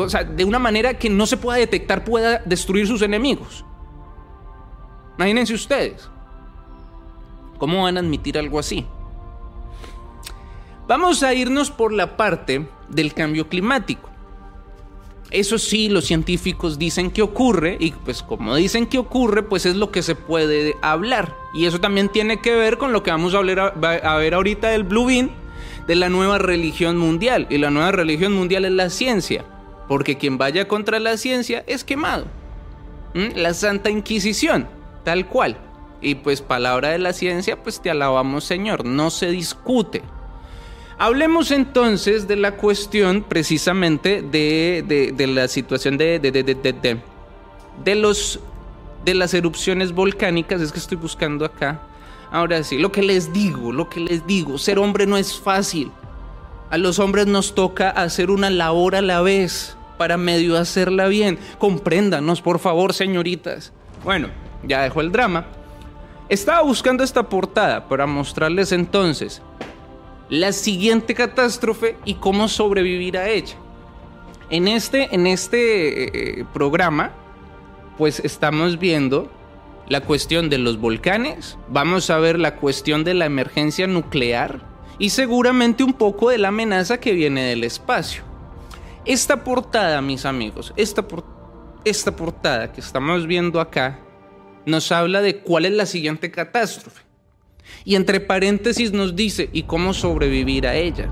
sea, 0.10 0.26
de 0.26 0.44
una 0.44 0.60
manera 0.60 0.96
que 0.96 1.10
no 1.10 1.26
se 1.26 1.38
pueda 1.38 1.58
detectar, 1.58 2.04
pueda 2.04 2.40
destruir 2.40 2.86
sus 2.86 3.02
enemigos. 3.02 3.64
Imagínense 5.18 5.54
ustedes. 5.54 6.10
¿Cómo 7.60 7.84
van 7.84 7.96
a 7.96 8.02
admitir 8.02 8.38
algo 8.38 8.60
así? 8.60 8.86
Vamos 10.86 11.24
a 11.24 11.34
irnos 11.34 11.72
por 11.72 11.94
la 11.94 12.18
parte 12.18 12.68
del 12.90 13.14
cambio 13.14 13.48
climático. 13.48 14.10
Eso 15.34 15.58
sí, 15.58 15.90
los 15.90 16.06
científicos 16.06 16.78
dicen 16.78 17.10
que 17.10 17.24
ocurre 17.24 17.76
y 17.80 17.92
pues 17.92 18.22
como 18.22 18.54
dicen 18.56 18.86
que 18.86 19.00
ocurre, 19.00 19.42
pues 19.42 19.66
es 19.66 19.76
lo 19.76 19.90
que 19.90 20.04
se 20.04 20.14
puede 20.14 20.76
hablar. 20.84 21.36
Y 21.56 21.66
eso 21.66 21.80
también 21.80 22.10
tiene 22.10 22.40
que 22.40 22.54
ver 22.56 22.78
con 22.78 22.94
lo 22.94 23.02
que 23.02 23.10
vamos 23.10 23.34
a, 23.34 23.40
hablar, 23.40 23.74
a 23.82 24.16
ver 24.18 24.36
ahorita 24.36 24.70
del 24.70 24.84
Blue 24.84 25.08
Bean, 25.08 25.32
de 25.88 25.96
la 25.96 26.10
nueva 26.10 26.38
religión 26.38 26.98
mundial. 26.98 27.48
Y 27.50 27.58
la 27.58 27.72
nueva 27.72 27.92
religión 27.92 28.34
mundial 28.34 28.64
es 28.66 28.74
la 28.74 28.92
ciencia, 28.92 29.44
porque 29.88 30.20
quien 30.20 30.38
vaya 30.38 30.68
contra 30.68 31.00
la 31.00 31.18
ciencia 31.18 31.64
es 31.66 31.84
quemado. 31.84 32.26
¿Mm? 33.16 33.36
La 33.36 33.56
Santa 33.56 33.90
Inquisición, 33.90 34.68
tal 35.04 35.26
cual. 35.26 35.58
Y 36.00 36.14
pues 36.14 36.44
palabra 36.44 36.90
de 36.90 37.00
la 37.00 37.12
ciencia, 37.12 37.64
pues 37.64 37.82
te 37.82 37.90
alabamos 37.90 38.44
Señor, 38.44 38.86
no 38.86 39.10
se 39.10 39.32
discute. 39.32 40.04
Hablemos 40.98 41.52
entonces 41.52 42.28
de 42.28 42.36
la 42.36 42.56
cuestión 42.56 43.24
precisamente 43.24 44.22
de, 44.22 45.28
la 45.28 45.48
situación 45.48 45.98
de, 45.98 46.20
de, 46.20 47.96
los, 47.96 48.40
de 49.04 49.14
las 49.16 49.34
erupciones 49.34 49.92
volcánicas. 49.92 50.62
Es 50.62 50.72
que 50.72 50.80
estoy 50.80 50.98
buscando 50.98 51.46
acá. 51.46 51.82
Ahora 52.32 52.64
sí, 52.64 52.78
lo 52.78 52.92
que 52.92 53.04
les 53.04 53.32
digo, 53.34 53.72
lo 53.72 53.90
que 53.90 54.00
les 54.00 54.26
digo, 54.26 54.58
ser 54.58 54.80
hombre 54.80 55.06
no 55.06 55.18
es 55.18 55.40
fácil. 55.40 55.92
A 56.70 56.78
los 56.78 56.98
hombres 56.98 57.28
nos 57.28 57.54
toca 57.54 57.90
hacer 57.90 58.32
una 58.32 58.50
labor 58.50 58.96
a 58.96 59.02
la 59.02 59.22
vez 59.22 59.78
para 59.98 60.18
medio 60.18 60.58
hacerla 60.58 61.08
bien. 61.08 61.38
Compréndanos, 61.60 62.42
por 62.42 62.60
favor, 62.60 62.94
señoritas. 62.94 63.72
Bueno, 64.04 64.30
ya 64.64 64.82
dejo 64.82 65.02
el 65.02 65.12
drama. 65.12 65.46
Estaba 66.30 66.62
buscando 66.62 67.04
esta 67.04 67.30
portada 67.30 67.88
para 67.88 68.08
mostrarles 68.08 68.72
entonces 68.72 69.42
la 70.30 70.52
siguiente 70.52 71.14
catástrofe 71.14 71.98
y 72.06 72.16
cómo 72.16 72.48
sobrevivir 72.48 73.18
a 73.18 73.30
ella. 73.30 73.56
En 74.50 74.68
este, 74.68 75.14
en 75.14 75.28
este 75.28 76.40
eh, 76.40 76.46
programa, 76.54 77.12
pues 77.98 78.20
estamos 78.20 78.80
viendo 78.80 79.32
la 79.88 80.02
cuestión 80.02 80.50
de 80.50 80.58
los 80.58 80.80
volcanes, 80.80 81.58
vamos 81.68 82.10
a 82.10 82.18
ver 82.18 82.40
la 82.40 82.56
cuestión 82.56 83.04
de 83.04 83.14
la 83.14 83.26
emergencia 83.26 83.88
nuclear 83.88 84.62
y 84.98 85.10
seguramente 85.10 85.84
un 85.84 85.94
poco 85.94 86.30
de 86.30 86.38
la 86.38 86.50
amenaza 86.50 87.00
que 87.00 87.14
viene 87.14 87.44
del 87.44 87.64
espacio. 87.64 88.24
Esta 89.06 89.44
portada, 89.44 90.02
mis 90.02 90.26
amigos, 90.26 90.74
esta, 90.78 91.06
esta 91.84 92.16
portada 92.16 92.72
que 92.72 92.80
estamos 92.80 93.28
viendo 93.28 93.60
acá, 93.60 94.00
nos 94.66 94.92
habla 94.92 95.22
de 95.22 95.40
cuál 95.40 95.66
es 95.66 95.74
la 95.74 95.86
siguiente 95.86 96.32
catástrofe. 96.32 97.02
Y 97.86 97.96
entre 97.96 98.20
paréntesis 98.20 98.92
nos 98.92 99.16
dice, 99.16 99.50
¿y 99.52 99.64
cómo 99.64 99.94
sobrevivir 99.94 100.68
a 100.68 100.76
ella? 100.76 101.10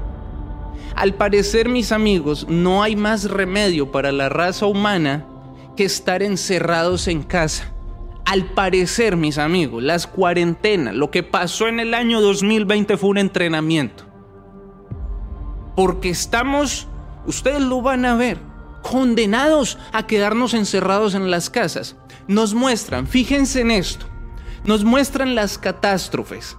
Al 0.96 1.16
parecer, 1.16 1.70
mis 1.70 1.92
amigos, 1.92 2.48
no 2.50 2.84
hay 2.84 2.96
más 2.96 3.30
remedio 3.30 3.92
para 3.92 4.12
la 4.12 4.30
raza 4.30 4.66
humana 4.66 5.26
que 5.76 5.86
estar 5.86 6.22
encerrados 6.22 7.08
en 7.08 7.24
casa. 7.24 7.72
Al 8.26 8.46
parecer, 8.54 9.18
mis 9.18 9.38
amigos, 9.38 9.82
las 9.82 10.08
cuarentenas, 10.08 10.94
lo 10.94 11.10
que 11.10 11.24
pasó 11.24 11.68
en 11.68 11.80
el 11.80 11.94
año 11.94 12.22
2020 12.22 12.98
fue 12.98 13.10
un 13.10 13.18
entrenamiento. 13.18 14.06
Porque 15.76 16.10
estamos, 16.10 16.88
ustedes 17.26 17.62
lo 17.62 17.82
van 17.82 18.06
a 18.06 18.16
ver, 18.16 18.38
condenados 18.82 19.78
a 19.92 20.06
quedarnos 20.06 20.54
encerrados 20.54 21.16
en 21.16 21.32
las 21.32 21.50
casas. 21.50 21.96
Nos 22.28 22.54
muestran, 22.54 23.08
fíjense 23.08 23.62
en 23.62 23.72
esto, 23.72 24.06
nos 24.64 24.84
muestran 24.84 25.36
las 25.36 25.58
catástrofes 25.58 26.58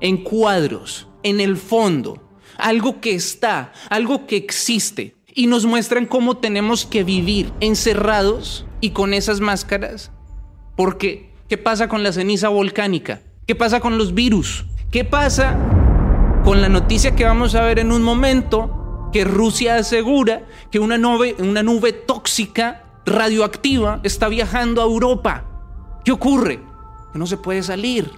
en 0.00 0.22
cuadros, 0.22 1.08
en 1.22 1.40
el 1.40 1.56
fondo, 1.56 2.22
algo 2.56 3.00
que 3.00 3.14
está, 3.14 3.72
algo 3.90 4.26
que 4.26 4.36
existe, 4.36 5.16
y 5.34 5.46
nos 5.46 5.66
muestran 5.66 6.06
cómo 6.06 6.38
tenemos 6.38 6.86
que 6.86 7.04
vivir 7.04 7.52
encerrados 7.60 8.66
y 8.80 8.90
con 8.90 9.14
esas 9.14 9.40
máscaras. 9.40 10.10
Porque, 10.76 11.32
¿qué 11.48 11.58
pasa 11.58 11.88
con 11.88 12.02
la 12.02 12.12
ceniza 12.12 12.48
volcánica? 12.48 13.22
¿Qué 13.46 13.54
pasa 13.54 13.80
con 13.80 13.98
los 13.98 14.14
virus? 14.14 14.66
¿Qué 14.90 15.04
pasa 15.04 15.56
con 16.44 16.60
la 16.60 16.68
noticia 16.68 17.14
que 17.14 17.24
vamos 17.24 17.54
a 17.54 17.62
ver 17.62 17.78
en 17.78 17.92
un 17.92 18.02
momento 18.02 19.10
que 19.12 19.24
Rusia 19.24 19.76
asegura 19.76 20.46
que 20.70 20.78
una 20.78 20.98
nube, 20.98 21.34
una 21.38 21.62
nube 21.62 21.92
tóxica 21.92 22.84
radioactiva 23.04 24.00
está 24.02 24.28
viajando 24.28 24.80
a 24.80 24.84
Europa? 24.84 25.44
¿Qué 26.04 26.12
ocurre? 26.12 26.67
Que 27.12 27.18
no 27.18 27.26
se 27.26 27.36
puede 27.36 27.62
salir, 27.62 28.10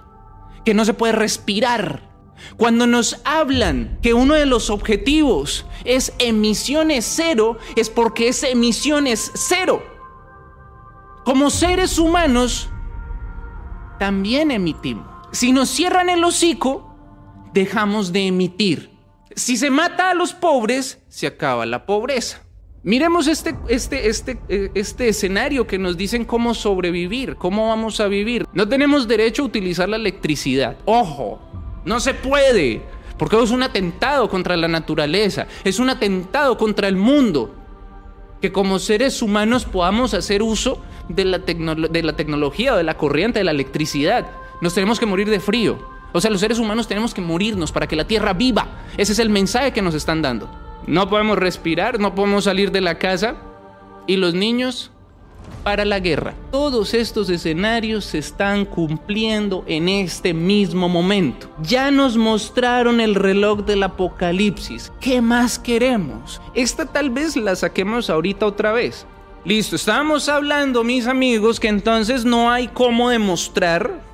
que 0.64 0.74
no 0.74 0.84
se 0.84 0.94
puede 0.94 1.12
respirar. 1.12 2.08
Cuando 2.56 2.86
nos 2.86 3.20
hablan 3.24 3.98
que 4.02 4.14
uno 4.14 4.34
de 4.34 4.46
los 4.46 4.70
objetivos 4.70 5.66
es 5.84 6.12
emisiones 6.18 7.04
cero, 7.04 7.58
es 7.76 7.90
porque 7.90 8.28
es 8.28 8.42
emisiones 8.42 9.30
cero. 9.34 9.82
Como 11.24 11.50
seres 11.50 11.98
humanos, 11.98 12.70
también 13.98 14.50
emitimos. 14.50 15.06
Si 15.32 15.52
nos 15.52 15.68
cierran 15.68 16.08
el 16.08 16.24
hocico, 16.24 16.96
dejamos 17.52 18.12
de 18.12 18.26
emitir. 18.26 18.90
Si 19.36 19.56
se 19.56 19.70
mata 19.70 20.10
a 20.10 20.14
los 20.14 20.32
pobres, 20.32 20.98
se 21.08 21.26
acaba 21.26 21.66
la 21.66 21.86
pobreza. 21.86 22.42
Miremos 22.82 23.26
este, 23.26 23.54
este, 23.68 24.08
este, 24.08 24.38
eh, 24.48 24.70
este 24.74 25.08
escenario 25.08 25.66
que 25.66 25.78
nos 25.78 25.98
dicen 25.98 26.24
cómo 26.24 26.54
sobrevivir, 26.54 27.36
cómo 27.36 27.68
vamos 27.68 28.00
a 28.00 28.08
vivir. 28.08 28.46
No 28.54 28.66
tenemos 28.66 29.06
derecho 29.06 29.42
a 29.42 29.46
utilizar 29.46 29.86
la 29.86 29.96
electricidad. 29.96 30.78
Ojo, 30.86 31.40
no 31.84 32.00
se 32.00 32.14
puede, 32.14 32.80
porque 33.18 33.42
es 33.42 33.50
un 33.50 33.62
atentado 33.62 34.30
contra 34.30 34.56
la 34.56 34.66
naturaleza, 34.66 35.46
es 35.62 35.78
un 35.78 35.90
atentado 35.90 36.56
contra 36.56 36.88
el 36.88 36.96
mundo. 36.96 37.54
que 38.40 38.50
como 38.50 38.78
seres 38.78 39.20
humanos 39.20 39.66
podamos 39.66 40.14
hacer 40.14 40.42
uso 40.42 40.80
de 41.10 41.26
la, 41.26 41.38
de 41.38 42.02
la 42.02 42.16
tecnología, 42.16 42.74
de 42.74 42.82
la 42.82 42.96
corriente, 42.96 43.40
de 43.40 43.44
la 43.44 43.50
electricidad. 43.50 44.30
Nos 44.62 44.72
tenemos 44.72 44.98
que 44.98 45.04
morir 45.04 45.28
de 45.28 45.40
frío. 45.40 45.78
O 46.14 46.22
sea, 46.22 46.30
los 46.30 46.40
seres 46.40 46.58
humanos 46.58 46.88
tenemos 46.88 47.12
que 47.12 47.20
morirnos 47.20 47.70
para 47.70 47.86
que 47.86 47.96
la 47.96 48.06
Tierra 48.06 48.32
viva. 48.32 48.66
Ese 48.96 49.12
es 49.12 49.18
el 49.18 49.28
mensaje 49.28 49.72
que 49.72 49.82
nos 49.82 49.94
están 49.94 50.22
dando. 50.22 50.48
No 50.86 51.08
podemos 51.08 51.38
respirar, 51.38 51.98
no 52.00 52.14
podemos 52.14 52.44
salir 52.44 52.70
de 52.72 52.80
la 52.80 52.98
casa. 52.98 53.36
Y 54.06 54.16
los 54.16 54.34
niños 54.34 54.90
para 55.62 55.84
la 55.84 56.00
guerra. 56.00 56.34
Todos 56.50 56.94
estos 56.94 57.28
escenarios 57.28 58.04
se 58.04 58.18
están 58.18 58.64
cumpliendo 58.64 59.64
en 59.66 59.88
este 59.88 60.34
mismo 60.34 60.88
momento. 60.88 61.48
Ya 61.62 61.90
nos 61.90 62.16
mostraron 62.16 63.00
el 63.00 63.14
reloj 63.14 63.64
del 63.64 63.82
apocalipsis. 63.82 64.90
¿Qué 65.00 65.20
más 65.20 65.58
queremos? 65.58 66.40
Esta 66.54 66.86
tal 66.86 67.10
vez 67.10 67.36
la 67.36 67.56
saquemos 67.56 68.10
ahorita 68.10 68.46
otra 68.46 68.72
vez. 68.72 69.06
Listo, 69.44 69.76
estábamos 69.76 70.28
hablando, 70.28 70.84
mis 70.84 71.06
amigos, 71.06 71.60
que 71.60 71.68
entonces 71.68 72.24
no 72.24 72.50
hay 72.50 72.68
cómo 72.68 73.08
demostrar 73.08 74.09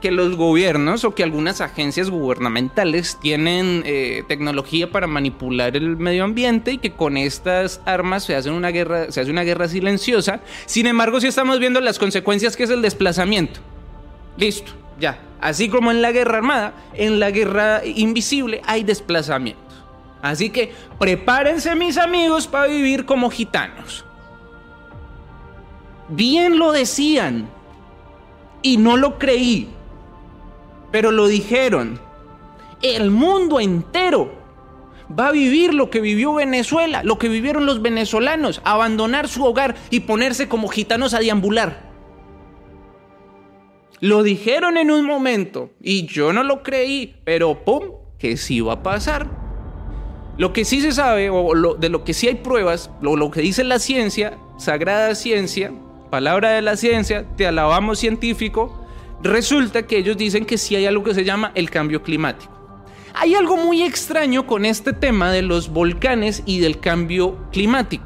que 0.00 0.10
los 0.10 0.36
gobiernos 0.36 1.04
o 1.04 1.14
que 1.14 1.22
algunas 1.22 1.60
agencias 1.60 2.10
gubernamentales 2.10 3.18
tienen 3.20 3.82
eh, 3.84 4.22
tecnología 4.28 4.90
para 4.90 5.06
manipular 5.06 5.76
el 5.76 5.96
medio 5.96 6.24
ambiente 6.24 6.72
y 6.72 6.78
que 6.78 6.92
con 6.92 7.16
estas 7.16 7.80
armas 7.84 8.24
se 8.24 8.36
hace 8.36 8.50
una 8.50 8.70
guerra, 8.70 9.10
se 9.10 9.20
hace 9.20 9.30
una 9.30 9.42
guerra 9.42 9.68
silenciosa. 9.68 10.40
Sin 10.66 10.86
embargo, 10.86 11.20
sí 11.20 11.26
estamos 11.26 11.58
viendo 11.58 11.80
las 11.80 11.98
consecuencias 11.98 12.56
que 12.56 12.64
es 12.64 12.70
el 12.70 12.82
desplazamiento. 12.82 13.60
Listo, 14.36 14.72
ya. 14.98 15.20
Así 15.40 15.68
como 15.68 15.90
en 15.90 16.02
la 16.02 16.12
guerra 16.12 16.38
armada, 16.38 16.74
en 16.94 17.20
la 17.20 17.30
guerra 17.30 17.82
invisible 17.84 18.60
hay 18.64 18.84
desplazamiento. 18.84 19.62
Así 20.22 20.50
que 20.50 20.72
prepárense 20.98 21.74
mis 21.76 21.96
amigos 21.96 22.46
para 22.46 22.66
vivir 22.66 23.04
como 23.04 23.30
gitanos. 23.30 24.04
Bien 26.08 26.58
lo 26.58 26.72
decían 26.72 27.48
y 28.62 28.78
no 28.78 28.96
lo 28.96 29.18
creí 29.18 29.68
pero 30.90 31.10
lo 31.10 31.26
dijeron. 31.26 32.00
El 32.82 33.10
mundo 33.10 33.60
entero 33.60 34.30
va 35.18 35.28
a 35.28 35.32
vivir 35.32 35.74
lo 35.74 35.90
que 35.90 36.00
vivió 36.00 36.34
Venezuela, 36.34 37.02
lo 37.02 37.18
que 37.18 37.28
vivieron 37.28 37.66
los 37.66 37.82
venezolanos, 37.82 38.60
abandonar 38.64 39.28
su 39.28 39.44
hogar 39.44 39.74
y 39.90 40.00
ponerse 40.00 40.48
como 40.48 40.68
gitanos 40.68 41.14
a 41.14 41.20
deambular. 41.20 41.88
Lo 44.00 44.22
dijeron 44.22 44.76
en 44.76 44.90
un 44.90 45.04
momento 45.04 45.70
y 45.80 46.06
yo 46.06 46.32
no 46.32 46.44
lo 46.44 46.62
creí, 46.62 47.16
pero 47.24 47.64
¡pum! 47.64 47.82
que 48.18 48.36
sí 48.36 48.60
va 48.60 48.74
a 48.74 48.82
pasar. 48.82 49.26
Lo 50.36 50.52
que 50.52 50.64
sí 50.64 50.80
se 50.80 50.92
sabe, 50.92 51.30
o 51.30 51.74
de 51.74 51.88
lo 51.88 52.04
que 52.04 52.14
sí 52.14 52.28
hay 52.28 52.36
pruebas, 52.36 52.90
lo, 53.00 53.16
lo 53.16 53.32
que 53.32 53.40
dice 53.40 53.64
la 53.64 53.80
ciencia, 53.80 54.38
sagrada 54.56 55.16
ciencia, 55.16 55.72
palabra 56.10 56.50
de 56.50 56.62
la 56.62 56.76
ciencia, 56.76 57.26
te 57.36 57.44
alabamos 57.44 57.98
científico, 57.98 58.77
Resulta 59.22 59.86
que 59.86 59.98
ellos 59.98 60.16
dicen 60.16 60.44
que 60.44 60.58
sí 60.58 60.76
hay 60.76 60.86
algo 60.86 61.02
que 61.02 61.14
se 61.14 61.24
llama 61.24 61.50
el 61.54 61.70
cambio 61.70 62.02
climático. 62.02 62.52
Hay 63.14 63.34
algo 63.34 63.56
muy 63.56 63.82
extraño 63.82 64.46
con 64.46 64.64
este 64.64 64.92
tema 64.92 65.32
de 65.32 65.42
los 65.42 65.70
volcanes 65.70 66.42
y 66.46 66.60
del 66.60 66.78
cambio 66.78 67.36
climático, 67.50 68.04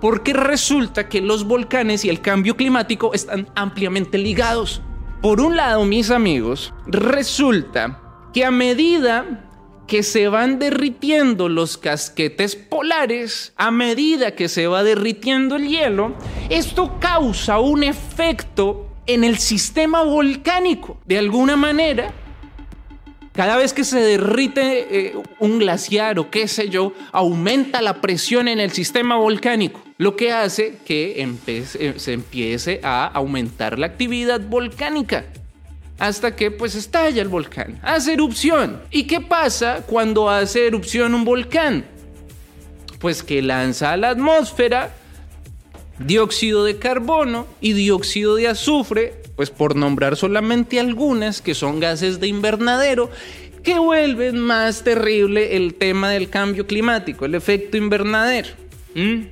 porque 0.00 0.34
resulta 0.34 1.08
que 1.08 1.22
los 1.22 1.44
volcanes 1.44 2.04
y 2.04 2.10
el 2.10 2.20
cambio 2.20 2.56
climático 2.56 3.14
están 3.14 3.48
ampliamente 3.54 4.18
ligados. 4.18 4.82
Por 5.22 5.40
un 5.40 5.56
lado, 5.56 5.86
mis 5.86 6.10
amigos, 6.10 6.74
resulta 6.86 7.98
que 8.34 8.44
a 8.44 8.50
medida 8.50 9.48
que 9.86 10.02
se 10.02 10.28
van 10.28 10.58
derritiendo 10.58 11.48
los 11.48 11.78
casquetes 11.78 12.56
polares, 12.56 13.54
a 13.56 13.70
medida 13.70 14.34
que 14.34 14.48
se 14.48 14.66
va 14.66 14.82
derritiendo 14.82 15.56
el 15.56 15.68
hielo, 15.68 16.14
esto 16.50 16.98
causa 17.00 17.58
un 17.58 17.84
efecto 17.84 18.91
en 19.06 19.24
el 19.24 19.38
sistema 19.38 20.02
volcánico. 20.02 20.98
De 21.06 21.18
alguna 21.18 21.56
manera, 21.56 22.12
cada 23.32 23.56
vez 23.56 23.72
que 23.72 23.84
se 23.84 23.98
derrite 23.98 25.06
eh, 25.08 25.14
un 25.38 25.58
glaciar 25.58 26.18
o 26.18 26.30
qué 26.30 26.46
sé 26.48 26.68
yo, 26.68 26.92
aumenta 27.12 27.80
la 27.80 28.00
presión 28.00 28.46
en 28.46 28.60
el 28.60 28.72
sistema 28.72 29.16
volcánico, 29.16 29.80
lo 29.96 30.16
que 30.16 30.32
hace 30.32 30.76
que 30.84 31.26
eh, 31.46 31.94
se 31.96 32.12
empiece 32.12 32.80
a 32.82 33.06
aumentar 33.06 33.78
la 33.78 33.86
actividad 33.86 34.40
volcánica. 34.40 35.24
Hasta 35.98 36.34
que 36.34 36.50
pues 36.50 36.74
estalla 36.74 37.22
el 37.22 37.28
volcán, 37.28 37.78
hace 37.82 38.14
erupción. 38.14 38.82
¿Y 38.90 39.04
qué 39.04 39.20
pasa 39.20 39.82
cuando 39.86 40.28
hace 40.28 40.66
erupción 40.66 41.14
un 41.14 41.24
volcán? 41.24 41.84
Pues 42.98 43.22
que 43.22 43.40
lanza 43.40 43.92
a 43.92 43.96
la 43.96 44.10
atmósfera 44.10 44.94
dióxido 46.06 46.64
de 46.64 46.78
carbono 46.78 47.46
y 47.60 47.72
dióxido 47.72 48.36
de 48.36 48.48
azufre, 48.48 49.14
pues 49.36 49.50
por 49.50 49.76
nombrar 49.76 50.16
solamente 50.16 50.78
algunas 50.78 51.40
que 51.40 51.54
son 51.54 51.80
gases 51.80 52.20
de 52.20 52.28
invernadero 52.28 53.10
que 53.62 53.78
vuelven 53.78 54.38
más 54.38 54.82
terrible 54.82 55.56
el 55.56 55.74
tema 55.74 56.10
del 56.10 56.28
cambio 56.28 56.66
climático, 56.66 57.24
el 57.24 57.34
efecto 57.34 57.76
invernadero. 57.76 58.48
¿Mm? 58.94 59.26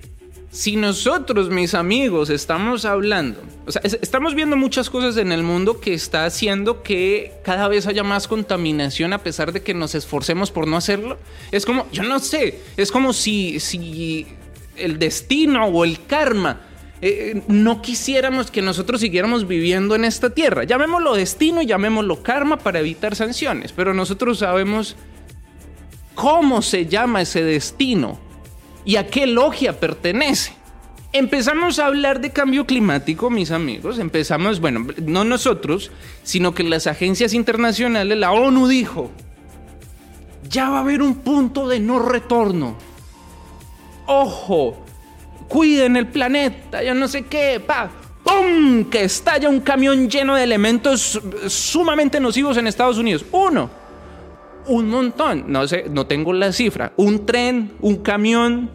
Si 0.53 0.75
nosotros, 0.75 1.49
mis 1.49 1.75
amigos, 1.75 2.29
estamos 2.29 2.85
hablando, 2.85 3.41
o 3.67 3.73
sea, 3.73 3.83
estamos 3.85 4.35
viendo 4.35 4.57
muchas 4.57 4.91
cosas 4.91 5.17
en 5.17 5.31
el 5.31 5.45
mundo 5.45 5.81
que 5.81 5.95
está 5.95 6.25
haciendo 6.25 6.83
que 6.83 7.35
cada 7.45 7.69
vez 7.69 7.87
haya 7.87 8.03
más 8.03 8.27
contaminación 8.27 9.13
a 9.13 9.19
pesar 9.19 9.53
de 9.53 9.63
que 9.63 9.75
nos 9.75 9.95
esforcemos 9.95 10.51
por 10.51 10.67
no 10.67 10.77
hacerlo. 10.77 11.19
Es 11.53 11.65
como, 11.65 11.87
yo 11.93 12.03
no 12.03 12.19
sé, 12.19 12.59
es 12.77 12.91
como 12.91 13.13
si, 13.13 13.61
si 13.61 14.27
el 14.81 14.99
destino 14.99 15.67
o 15.67 15.85
el 15.85 16.05
karma. 16.07 16.61
Eh, 17.03 17.43
no 17.49 17.81
quisiéramos 17.81 18.51
que 18.51 18.61
nosotros 18.61 19.01
siguiéramos 19.01 19.49
viviendo 19.49 19.95
en 19.95 20.05
esta 20.05 20.31
tierra. 20.31 20.65
Llamémoslo 20.65 21.15
destino 21.15 21.63
llamémoslo 21.63 22.23
karma 22.23 22.59
para 22.59 22.81
evitar 22.81 23.17
sanciones, 23.17 23.73
pero 23.73 23.95
nosotros 23.95 24.39
sabemos 24.39 24.97
cómo 26.15 26.61
se 26.61 26.87
llama 26.87 27.23
ese 27.23 27.43
destino 27.43 28.19
y 28.85 28.97
a 28.97 29.07
qué 29.07 29.27
logia 29.27 29.81
pertenece. 29.81 30.53
Empezamos 31.13 31.79
a 31.79 31.87
hablar 31.87 32.21
de 32.21 32.31
cambio 32.31 32.67
climático, 32.67 33.31
mis 33.31 33.51
amigos. 33.51 33.99
Empezamos, 33.99 34.61
bueno, 34.61 34.87
no 35.05 35.25
nosotros, 35.25 35.91
sino 36.23 36.55
que 36.55 36.63
las 36.63 36.87
agencias 36.87 37.35
internacionales, 37.35 38.17
la 38.17 38.31
ONU 38.31 38.69
dijo, 38.69 39.11
ya 40.49 40.69
va 40.69 40.79
a 40.79 40.81
haber 40.83 41.03
un 41.03 41.17
punto 41.17 41.67
de 41.67 41.81
no 41.81 41.99
retorno 41.99 42.77
ojo, 44.11 44.77
cuiden 45.49 45.97
el 45.97 46.09
planeta, 46.09 46.83
yo 46.83 46.95
no 46.95 47.07
sé 47.07 47.23
qué, 47.23 47.63
pa, 47.65 47.91
¡pum! 48.25 48.85
Que 48.91 49.05
estalla 49.05 49.49
un 49.49 49.61
camión 49.61 50.11
lleno 50.11 50.35
de 50.35 50.43
elementos 50.43 51.21
sumamente 51.47 52.19
nocivos 52.19 52.57
en 52.57 52.67
Estados 52.67 52.99
Unidos. 52.99 53.25
Uno, 53.31 53.71
un 54.67 54.89
montón, 54.89 55.45
no 55.47 55.67
sé, 55.69 55.85
no 55.89 56.07
tengo 56.07 56.33
la 56.33 56.53
cifra. 56.53 56.93
Un 56.97 57.25
tren, 57.25 57.73
un 57.81 57.99
camión, 57.99 58.71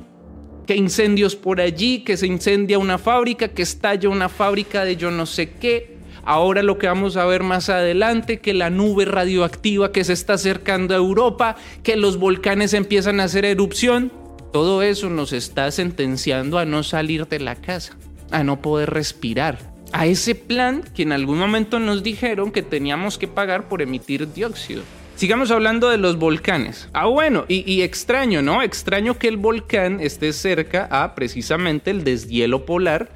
que 0.66 0.76
incendios 0.76 1.36
por 1.36 1.60
allí, 1.60 2.00
que 2.00 2.16
se 2.16 2.28
incendia 2.28 2.80
una 2.80 2.98
fábrica, 2.98 3.50
que 3.50 3.62
estalla 3.62 4.08
una 4.08 4.30
fábrica 4.30 4.86
de 4.86 4.96
yo 4.96 5.12
no 5.12 5.26
sé 5.26 5.52
qué. 5.52 5.96
Ahora 6.24 6.64
lo 6.64 6.78
que 6.78 6.88
vamos 6.88 7.18
a 7.18 7.26
ver 7.26 7.44
más 7.44 7.70
adelante, 7.70 8.40
que 8.40 8.54
la 8.54 8.70
nube 8.70 9.04
radioactiva 9.04 9.92
que 9.92 10.06
se 10.06 10.14
está 10.14 10.34
acercando 10.34 10.96
a 10.96 10.98
Europa, 10.98 11.58
que 11.84 11.98
los 11.98 12.18
volcanes 12.18 12.74
empiezan 12.74 13.20
a 13.20 13.26
hacer 13.26 13.44
erupción. 13.46 14.12
Todo 14.56 14.84
eso 14.84 15.10
nos 15.10 15.34
está 15.34 15.70
sentenciando 15.70 16.60
a 16.60 16.64
no 16.64 16.82
salir 16.82 17.28
de 17.28 17.42
la 17.42 17.56
casa, 17.56 17.98
a 18.32 18.42
no 18.46 18.62
poder 18.62 18.90
respirar, 18.90 19.60
a 19.92 20.06
ese 20.06 20.34
plan 20.34 20.82
que 20.96 21.04
en 21.04 21.12
algún 21.12 21.40
momento 21.40 21.78
nos 21.78 22.04
dijeron 22.04 22.54
que 22.54 22.62
teníamos 22.62 23.18
que 23.18 23.28
pagar 23.28 23.68
por 23.68 23.82
emitir 23.82 24.32
dióxido. 24.32 24.84
Sigamos 25.18 25.52
hablando 25.52 25.90
de 25.90 25.98
los 25.98 26.18
volcanes. 26.18 26.88
Ah, 26.94 27.08
bueno, 27.08 27.44
y, 27.50 27.82
extraño, 27.82 28.42
¿no? 28.42 28.64
Extraño 28.64 29.20
que 29.20 29.28
el 29.28 29.36
volcán 29.36 30.00
esté 30.00 30.32
cerca 30.32 30.88
a 30.90 31.16
precisamente 31.16 31.92
el 31.92 32.06
deshielo 32.06 32.66
polar, 32.66 33.10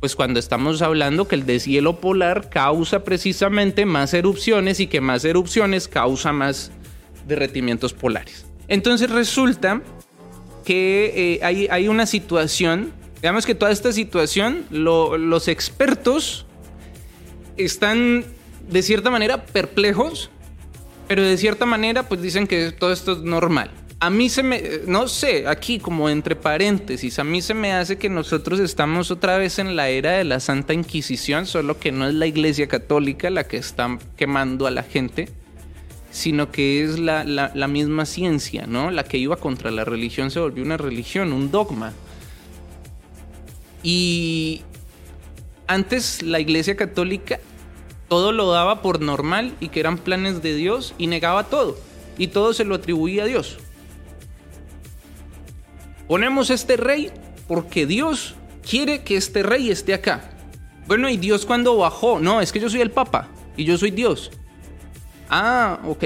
pues 0.00 0.16
cuando 0.16 0.40
estamos 0.40 0.80
hablando 0.80 1.28
que 1.28 1.34
el 1.34 1.44
deshielo 1.44 2.00
polar 2.00 2.48
causa 2.48 3.04
precisamente 3.04 3.84
más 3.84 4.14
erupciones 4.14 4.80
y 4.80 4.86
que 4.86 5.02
más 5.02 5.26
erupciones 5.26 5.88
causa 5.88 6.32
más 6.32 6.72
derretimientos 7.26 7.92
polares. 7.92 8.46
Entonces 8.68 9.10
resulta 9.10 9.82
que 10.66 11.38
eh, 11.40 11.68
hay, 11.70 11.86
una 11.86 12.06
situación, 12.06 12.92
digamos 13.22 13.46
que 13.46 13.54
toda 13.54 13.70
esta 13.70 13.92
situación, 13.92 14.64
los 14.68 15.46
expertos 15.46 16.44
están 17.56 18.24
de 18.68 18.82
cierta 18.82 19.08
manera 19.08 19.46
perplejos, 19.46 20.28
pero 21.06 21.22
de 21.22 21.38
cierta 21.38 21.66
manera 21.66 22.08
pues 22.08 22.20
dicen 22.20 22.48
que 22.48 22.72
todo 22.72 22.92
esto 22.92 23.12
es 23.12 23.18
normal. 23.18 23.70
A 24.00 24.10
mí 24.10 24.28
se 24.28 24.42
me, 24.42 24.60
no 24.88 25.06
sé, 25.06 25.46
aquí 25.46 25.78
como 25.78 26.10
entre 26.10 26.34
paréntesis, 26.34 27.20
a 27.20 27.24
mí 27.24 27.42
se 27.42 27.54
me 27.54 27.72
hace 27.72 27.96
que 27.96 28.10
nosotros 28.10 28.58
estamos 28.58 29.12
otra 29.12 29.38
vez 29.38 29.60
en 29.60 29.76
la 29.76 29.88
era 29.88 30.18
de 30.18 30.24
la 30.24 30.40
Santa 30.40 30.74
Inquisición, 30.74 31.46
solo 31.46 31.78
que 31.78 31.92
no 31.92 32.08
es 32.08 32.14
la 32.14 32.26
Iglesia 32.26 32.66
Católica 32.66 33.30
la 33.30 33.44
que 33.44 33.56
está 33.56 34.00
quemando 34.16 34.66
a 34.66 34.72
la 34.72 34.82
gente 34.82 35.28
sino 36.16 36.50
que 36.50 36.82
es 36.82 36.98
la, 36.98 37.68
misma 37.68 38.06
ciencia, 38.06 38.66
¿no? 38.66 38.90
La 38.90 39.04
que 39.04 39.18
iba 39.18 39.36
contra 39.36 39.70
la 39.70 39.84
religión 39.84 40.30
se 40.30 40.40
volvió 40.40 40.64
una 40.64 40.78
religión, 40.78 41.30
un 41.34 41.50
dogma. 41.50 41.92
Y 43.82 44.62
antes 45.66 46.22
la 46.22 46.40
Iglesia 46.40 46.74
Católica 46.74 47.38
todo 48.08 48.32
lo 48.32 48.50
daba 48.50 48.80
por 48.80 49.02
normal 49.02 49.52
y 49.60 49.68
que 49.68 49.78
eran 49.80 49.98
planes 49.98 50.40
de 50.40 50.54
Dios 50.54 50.94
y 50.96 51.08
negaba 51.08 51.44
todo. 51.44 51.76
Y 52.16 52.28
todo 52.28 52.54
se 52.54 52.64
lo 52.64 52.76
atribuía 52.76 53.24
a 53.24 53.26
Dios. 53.26 53.58
Ponemos 56.08 56.48
este 56.48 56.78
rey 56.78 57.10
porque 57.46 57.84
Dios 57.84 58.36
quiere 58.66 59.02
que 59.02 59.18
este 59.18 59.42
rey 59.42 59.70
esté 59.70 59.92
acá. 59.92 60.30
Bueno, 60.86 61.10
¿y 61.10 61.18
Dios 61.18 61.44
cuando 61.44 61.76
bajó? 61.76 62.20
No, 62.20 62.40
es 62.40 62.52
que 62.52 62.60
yo 62.60 62.70
soy 62.70 62.80
el 62.80 62.90
Papa 62.90 63.28
y 63.54 63.64
yo 63.64 63.76
soy 63.76 63.90
Dios. 63.90 64.30
Ah, 65.28 65.80
ok. 65.86 66.04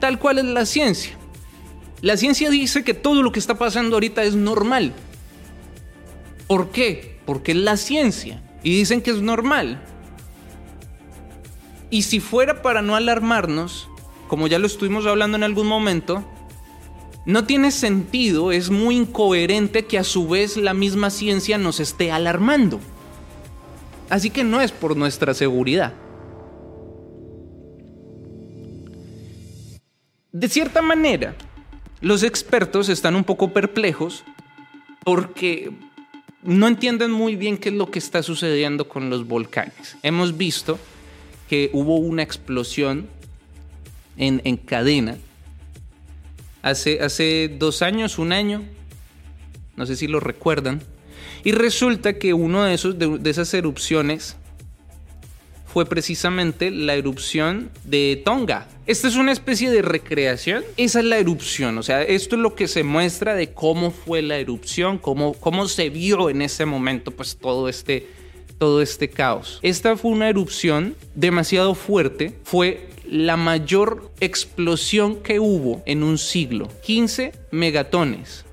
Tal 0.00 0.18
cual 0.18 0.38
es 0.38 0.44
la 0.44 0.66
ciencia. 0.66 1.16
La 2.02 2.16
ciencia 2.16 2.50
dice 2.50 2.84
que 2.84 2.94
todo 2.94 3.22
lo 3.22 3.32
que 3.32 3.38
está 3.38 3.56
pasando 3.56 3.96
ahorita 3.96 4.22
es 4.22 4.34
normal. 4.34 4.92
¿Por 6.46 6.70
qué? 6.70 7.18
Porque 7.24 7.52
es 7.52 7.58
la 7.58 7.76
ciencia. 7.76 8.42
Y 8.62 8.76
dicen 8.76 9.00
que 9.00 9.10
es 9.10 9.22
normal. 9.22 9.82
Y 11.90 12.02
si 12.02 12.20
fuera 12.20 12.62
para 12.62 12.82
no 12.82 12.96
alarmarnos, 12.96 13.88
como 14.28 14.46
ya 14.46 14.58
lo 14.58 14.66
estuvimos 14.66 15.06
hablando 15.06 15.36
en 15.36 15.44
algún 15.44 15.66
momento, 15.66 16.24
no 17.24 17.44
tiene 17.44 17.70
sentido, 17.70 18.52
es 18.52 18.70
muy 18.70 18.96
incoherente 18.96 19.86
que 19.86 19.98
a 19.98 20.04
su 20.04 20.28
vez 20.28 20.56
la 20.56 20.74
misma 20.74 21.10
ciencia 21.10 21.58
nos 21.58 21.80
esté 21.80 22.12
alarmando. 22.12 22.80
Así 24.10 24.30
que 24.30 24.44
no 24.44 24.60
es 24.60 24.70
por 24.70 24.96
nuestra 24.96 25.34
seguridad. 25.34 25.94
De 30.38 30.50
cierta 30.50 30.82
manera, 30.82 31.34
los 32.02 32.22
expertos 32.22 32.90
están 32.90 33.16
un 33.16 33.24
poco 33.24 33.54
perplejos 33.54 34.22
porque 35.02 35.72
no 36.42 36.68
entienden 36.68 37.10
muy 37.10 37.36
bien 37.36 37.56
qué 37.56 37.70
es 37.70 37.74
lo 37.74 37.90
que 37.90 37.98
está 37.98 38.22
sucediendo 38.22 38.86
con 38.86 39.08
los 39.08 39.26
volcanes. 39.26 39.96
Hemos 40.02 40.36
visto 40.36 40.78
que 41.48 41.70
hubo 41.72 41.96
una 41.96 42.22
explosión 42.22 43.08
en, 44.18 44.58
cadena 44.58 45.16
hace, 46.60 47.00
hace 47.00 47.56
dos 47.58 47.80
años, 47.80 48.18
un 48.18 48.32
año, 48.32 48.62
no 49.74 49.86
sé 49.86 49.96
si 49.96 50.06
lo 50.06 50.20
recuerdan, 50.20 50.82
y 51.44 51.52
resulta 51.52 52.18
que 52.18 52.34
uno 52.34 52.62
de, 52.64 52.74
esos, 52.74 52.98
de 52.98 53.30
esas 53.30 53.54
erupciones 53.54 54.36
fue 55.76 55.84
precisamente 55.84 56.70
la 56.70 56.94
erupción 56.94 57.68
de 57.84 58.22
Tonga. 58.24 58.66
Esta 58.86 59.08
es 59.08 59.16
una 59.16 59.30
especie 59.30 59.70
de 59.70 59.82
recreación. 59.82 60.64
Esa 60.78 61.00
es 61.00 61.04
la 61.04 61.18
erupción. 61.18 61.76
O 61.76 61.82
sea, 61.82 62.00
esto 62.02 62.36
es 62.36 62.40
lo 62.40 62.54
que 62.54 62.66
se 62.66 62.82
muestra 62.82 63.34
de 63.34 63.52
cómo 63.52 63.90
fue 63.90 64.22
la 64.22 64.38
erupción, 64.38 64.96
cómo, 64.96 65.34
cómo 65.34 65.68
se 65.68 65.90
vio 65.90 66.30
en 66.30 66.40
ese 66.40 66.64
momento, 66.64 67.10
pues 67.10 67.36
todo 67.36 67.68
este, 67.68 68.06
todo 68.56 68.80
este 68.80 69.10
caos. 69.10 69.58
Esta 69.60 69.98
fue 69.98 70.12
una 70.12 70.30
erupción 70.30 70.94
demasiado 71.14 71.74
fuerte. 71.74 72.32
Fue 72.44 72.88
la 73.06 73.36
mayor 73.36 74.10
explosión 74.20 75.16
que 75.16 75.40
hubo 75.40 75.82
en 75.84 76.02
un 76.02 76.16
siglo. 76.16 76.70
15 76.84 77.32
megatones 77.50 78.45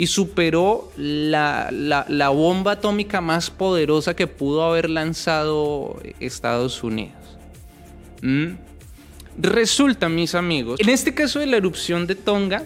y 0.00 0.06
superó 0.06 0.90
la, 0.96 2.32
bomba 2.34 2.72
atómica 2.72 3.20
más 3.20 3.50
poderosa 3.50 4.16
que 4.16 4.26
pudo 4.26 4.64
haber 4.64 4.88
lanzado 4.88 6.00
Estados 6.20 6.82
Unidos. 6.82 7.12
¿Mm? 8.22 8.52
Resulta, 9.36 10.08
mis 10.08 10.34
amigos, 10.34 10.80
en 10.80 10.88
este 10.88 11.12
caso 11.12 11.38
de 11.38 11.44
la 11.44 11.58
erupción 11.58 12.06
de 12.06 12.14
Tonga, 12.14 12.64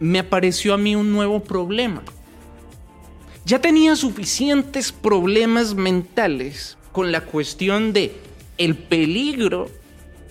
me 0.00 0.18
apareció 0.18 0.74
a 0.74 0.76
mí 0.76 0.96
un 0.96 1.12
nuevo 1.12 1.38
problema. 1.38 2.02
Ya 3.44 3.60
tenía 3.60 3.94
suficientes 3.94 4.90
problemas 4.90 5.76
mentales 5.76 6.78
con 6.90 7.12
la 7.12 7.20
cuestión 7.20 7.92
de 7.92 8.16
el 8.58 8.74
peligro 8.74 9.70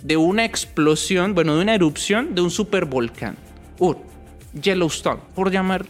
de 0.03 0.17
una 0.17 0.43
explosión, 0.43 1.33
bueno, 1.33 1.55
de 1.55 1.61
una 1.61 1.75
erupción 1.75 2.35
de 2.35 2.41
un 2.41 2.51
supervolcán. 2.51 3.37
Yellowstone, 4.53 5.21
por 5.35 5.51
llamar. 5.51 5.85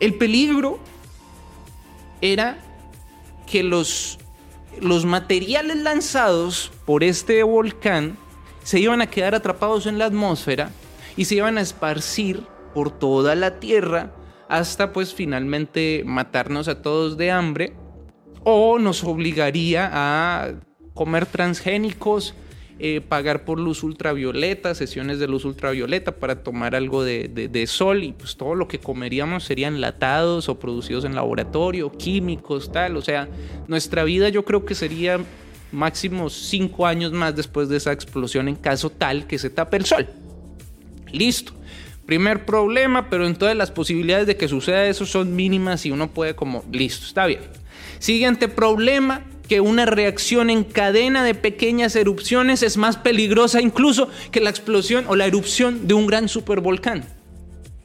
El 0.00 0.14
peligro 0.14 0.78
era 2.20 2.58
que 3.46 3.62
los, 3.62 4.18
los 4.80 5.04
materiales 5.04 5.76
lanzados 5.78 6.72
por 6.84 7.04
este 7.04 7.42
volcán 7.42 8.16
se 8.62 8.80
iban 8.80 9.00
a 9.00 9.06
quedar 9.06 9.34
atrapados 9.34 9.86
en 9.86 9.98
la 9.98 10.06
atmósfera 10.06 10.70
y 11.16 11.26
se 11.26 11.36
iban 11.36 11.56
a 11.56 11.60
esparcir 11.60 12.42
por 12.74 12.90
toda 12.90 13.34
la 13.34 13.58
Tierra 13.58 14.12
hasta 14.48 14.92
pues 14.92 15.14
finalmente 15.14 16.02
matarnos 16.04 16.68
a 16.68 16.82
todos 16.82 17.16
de 17.16 17.30
hambre 17.30 17.74
o 18.44 18.78
nos 18.78 19.02
obligaría 19.02 19.90
a 19.92 20.52
comer 20.94 21.26
transgénicos, 21.26 22.34
eh, 22.78 23.00
pagar 23.00 23.46
por 23.46 23.58
luz 23.58 23.82
ultravioleta, 23.82 24.74
sesiones 24.74 25.18
de 25.18 25.26
luz 25.26 25.46
ultravioleta 25.46 26.12
para 26.12 26.42
tomar 26.42 26.74
algo 26.74 27.04
de, 27.04 27.64
sol 27.66 28.04
y 28.04 28.12
pues 28.12 28.36
todo 28.36 28.54
lo 28.54 28.68
que 28.68 28.78
comeríamos 28.78 29.44
serían 29.44 29.80
latados 29.80 30.50
o 30.50 30.58
producidos 30.58 31.06
en 31.06 31.14
laboratorio, 31.14 31.90
químicos, 31.90 32.70
tal. 32.70 32.98
O 32.98 33.02
sea, 33.02 33.28
nuestra 33.66 34.04
vida 34.04 34.28
yo 34.28 34.44
creo 34.44 34.66
que 34.66 34.74
sería 34.74 35.20
máximo 35.72 36.28
cinco 36.28 36.86
años 36.86 37.12
más 37.12 37.34
después 37.34 37.70
de 37.70 37.78
esa 37.78 37.92
explosión 37.92 38.46
en 38.46 38.56
caso 38.56 38.90
tal 38.90 39.26
que 39.26 39.38
se 39.38 39.48
tape 39.48 39.78
el 39.78 39.86
sol. 39.86 40.06
Listo. 41.12 41.52
Primer 42.04 42.44
problema, 42.44 43.08
pero 43.08 43.26
en 43.26 43.36
todas 43.36 43.56
las 43.56 43.70
posibilidades 43.70 44.26
de 44.26 44.36
que 44.36 44.48
suceda 44.48 44.86
eso 44.86 45.06
son 45.06 45.34
mínimas 45.34 45.86
y 45.86 45.90
uno 45.90 46.10
puede 46.10 46.36
como, 46.36 46.62
listo, 46.70 47.06
está 47.06 47.26
bien. 47.26 47.40
Siguiente 47.98 48.48
problema, 48.48 49.24
que 49.48 49.60
una 49.60 49.86
reacción 49.86 50.50
en 50.50 50.64
cadena 50.64 51.24
de 51.24 51.34
pequeñas 51.34 51.96
erupciones 51.96 52.62
es 52.62 52.76
más 52.76 52.96
peligrosa 52.96 53.60
incluso 53.60 54.08
que 54.30 54.40
la 54.40 54.50
explosión 54.50 55.04
o 55.08 55.16
la 55.16 55.26
erupción 55.26 55.86
de 55.86 55.94
un 55.94 56.06
gran 56.06 56.28
supervolcán. 56.28 57.04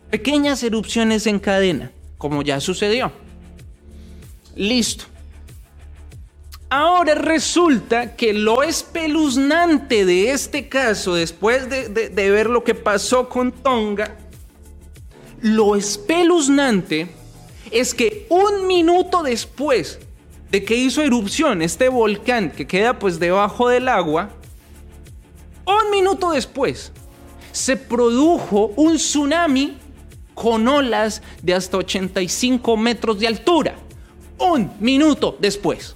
Pequeñas 0.09 0.63
erupciones 0.63 1.27
en 1.27 1.39
cadena, 1.39 1.91
como 2.17 2.41
ya 2.41 2.59
sucedió. 2.59 3.11
Listo. 4.55 5.05
Ahora 6.69 7.15
resulta 7.15 8.15
que 8.15 8.33
lo 8.33 8.63
espeluznante 8.63 10.05
de 10.05 10.31
este 10.31 10.69
caso, 10.69 11.15
después 11.15 11.69
de, 11.69 11.89
de 11.89 12.29
ver 12.29 12.49
lo 12.49 12.63
que 12.63 12.75
pasó 12.75 13.27
con 13.27 13.51
Tonga, 13.51 14.17
lo 15.41 15.75
espeluznante 15.75 17.09
es 17.71 17.93
que 17.93 18.25
un 18.29 18.67
minuto 18.67 19.23
después 19.23 19.99
de 20.51 20.63
que 20.63 20.75
hizo 20.75 21.01
erupción 21.01 21.61
este 21.61 21.87
volcán 21.89 22.51
que 22.51 22.67
queda 22.67 22.99
pues 22.99 23.19
debajo 23.19 23.69
del 23.69 23.87
agua, 23.87 24.29
un 25.65 25.91
minuto 25.91 26.31
después 26.31 26.91
se 27.51 27.77
produjo 27.77 28.73
un 28.75 28.97
tsunami 28.97 29.77
con 30.33 30.67
olas 30.67 31.21
de 31.41 31.53
hasta 31.53 31.77
85 31.77 32.77
metros 32.77 33.19
de 33.19 33.27
altura. 33.27 33.75
Un 34.37 34.71
minuto 34.79 35.37
después. 35.39 35.95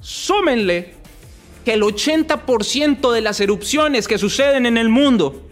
Súmenle 0.00 0.94
que 1.64 1.74
el 1.74 1.82
80% 1.82 3.12
de 3.12 3.20
las 3.20 3.40
erupciones 3.40 4.08
que 4.08 4.18
suceden 4.18 4.66
en 4.66 4.76
el 4.76 4.88
mundo 4.88 5.42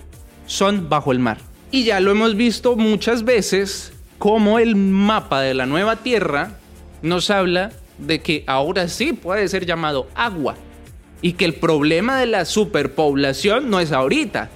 son 0.46 0.88
bajo 0.88 1.12
el 1.12 1.18
mar. 1.18 1.38
Y 1.70 1.84
ya 1.84 2.00
lo 2.00 2.10
hemos 2.10 2.36
visto 2.36 2.76
muchas 2.76 3.24
veces 3.24 3.92
como 4.18 4.58
el 4.58 4.76
mapa 4.76 5.40
de 5.40 5.54
la 5.54 5.66
nueva 5.66 5.96
Tierra 5.96 6.58
nos 7.00 7.30
habla 7.30 7.72
de 7.98 8.20
que 8.20 8.44
ahora 8.46 8.88
sí 8.88 9.12
puede 9.12 9.48
ser 9.48 9.66
llamado 9.66 10.08
agua 10.14 10.56
y 11.20 11.34
que 11.34 11.44
el 11.44 11.54
problema 11.54 12.18
de 12.18 12.26
la 12.26 12.44
superpoblación 12.44 13.70
no 13.70 13.80
es 13.80 13.92
ahorita, 13.92 14.50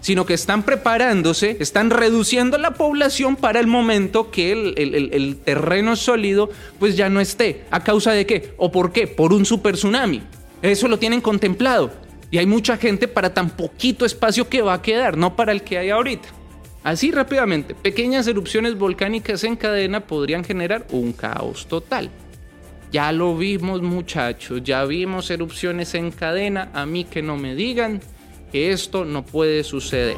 sino 0.00 0.24
que 0.24 0.34
están 0.34 0.62
preparándose, 0.62 1.56
están 1.60 1.90
reduciendo 1.90 2.58
la 2.58 2.72
población 2.72 3.36
para 3.36 3.60
el 3.60 3.66
momento 3.66 4.30
que 4.30 4.52
el, 4.52 5.36
terreno 5.44 5.96
sólido 5.96 6.48
pues 6.78 6.96
ya 6.96 7.08
no 7.08 7.20
esté. 7.20 7.64
¿A 7.70 7.82
causa 7.82 8.12
de 8.12 8.24
qué? 8.24 8.54
¿O 8.56 8.70
por 8.70 8.92
qué? 8.92 9.06
Por 9.06 9.32
un 9.32 9.44
super 9.44 9.74
tsunami. 9.74 10.22
Eso 10.62 10.88
lo 10.88 10.98
tienen 10.98 11.20
contemplado. 11.20 11.90
Y 12.30 12.38
hay 12.38 12.46
mucha 12.46 12.76
gente 12.76 13.08
para 13.08 13.34
tan 13.34 13.50
poquito 13.50 14.06
espacio 14.06 14.48
que 14.48 14.62
va 14.62 14.74
a 14.74 14.82
quedar, 14.82 15.16
no 15.16 15.36
para 15.36 15.52
el 15.52 15.62
que 15.62 15.78
hay 15.78 15.90
ahorita. 15.90 16.28
Así 16.82 17.10
rápidamente, 17.10 17.74
pequeñas 17.74 18.28
erupciones 18.28 18.78
volcánicas 18.78 19.42
en 19.42 19.56
cadena 19.56 20.06
podrían 20.06 20.44
generar 20.44 20.86
un 20.90 21.12
caos 21.12 21.66
total. 21.66 22.10
Ya 22.96 23.12
lo 23.12 23.36
vimos 23.36 23.82
muchachos, 23.82 24.62
ya 24.64 24.82
vimos 24.86 25.30
erupciones 25.30 25.94
en 25.94 26.10
cadena, 26.10 26.70
a 26.72 26.86
mí 26.86 27.04
que 27.04 27.20
no 27.20 27.36
me 27.36 27.54
digan 27.54 28.00
que 28.50 28.72
esto 28.72 29.04
no 29.04 29.22
puede 29.22 29.64
suceder. 29.64 30.16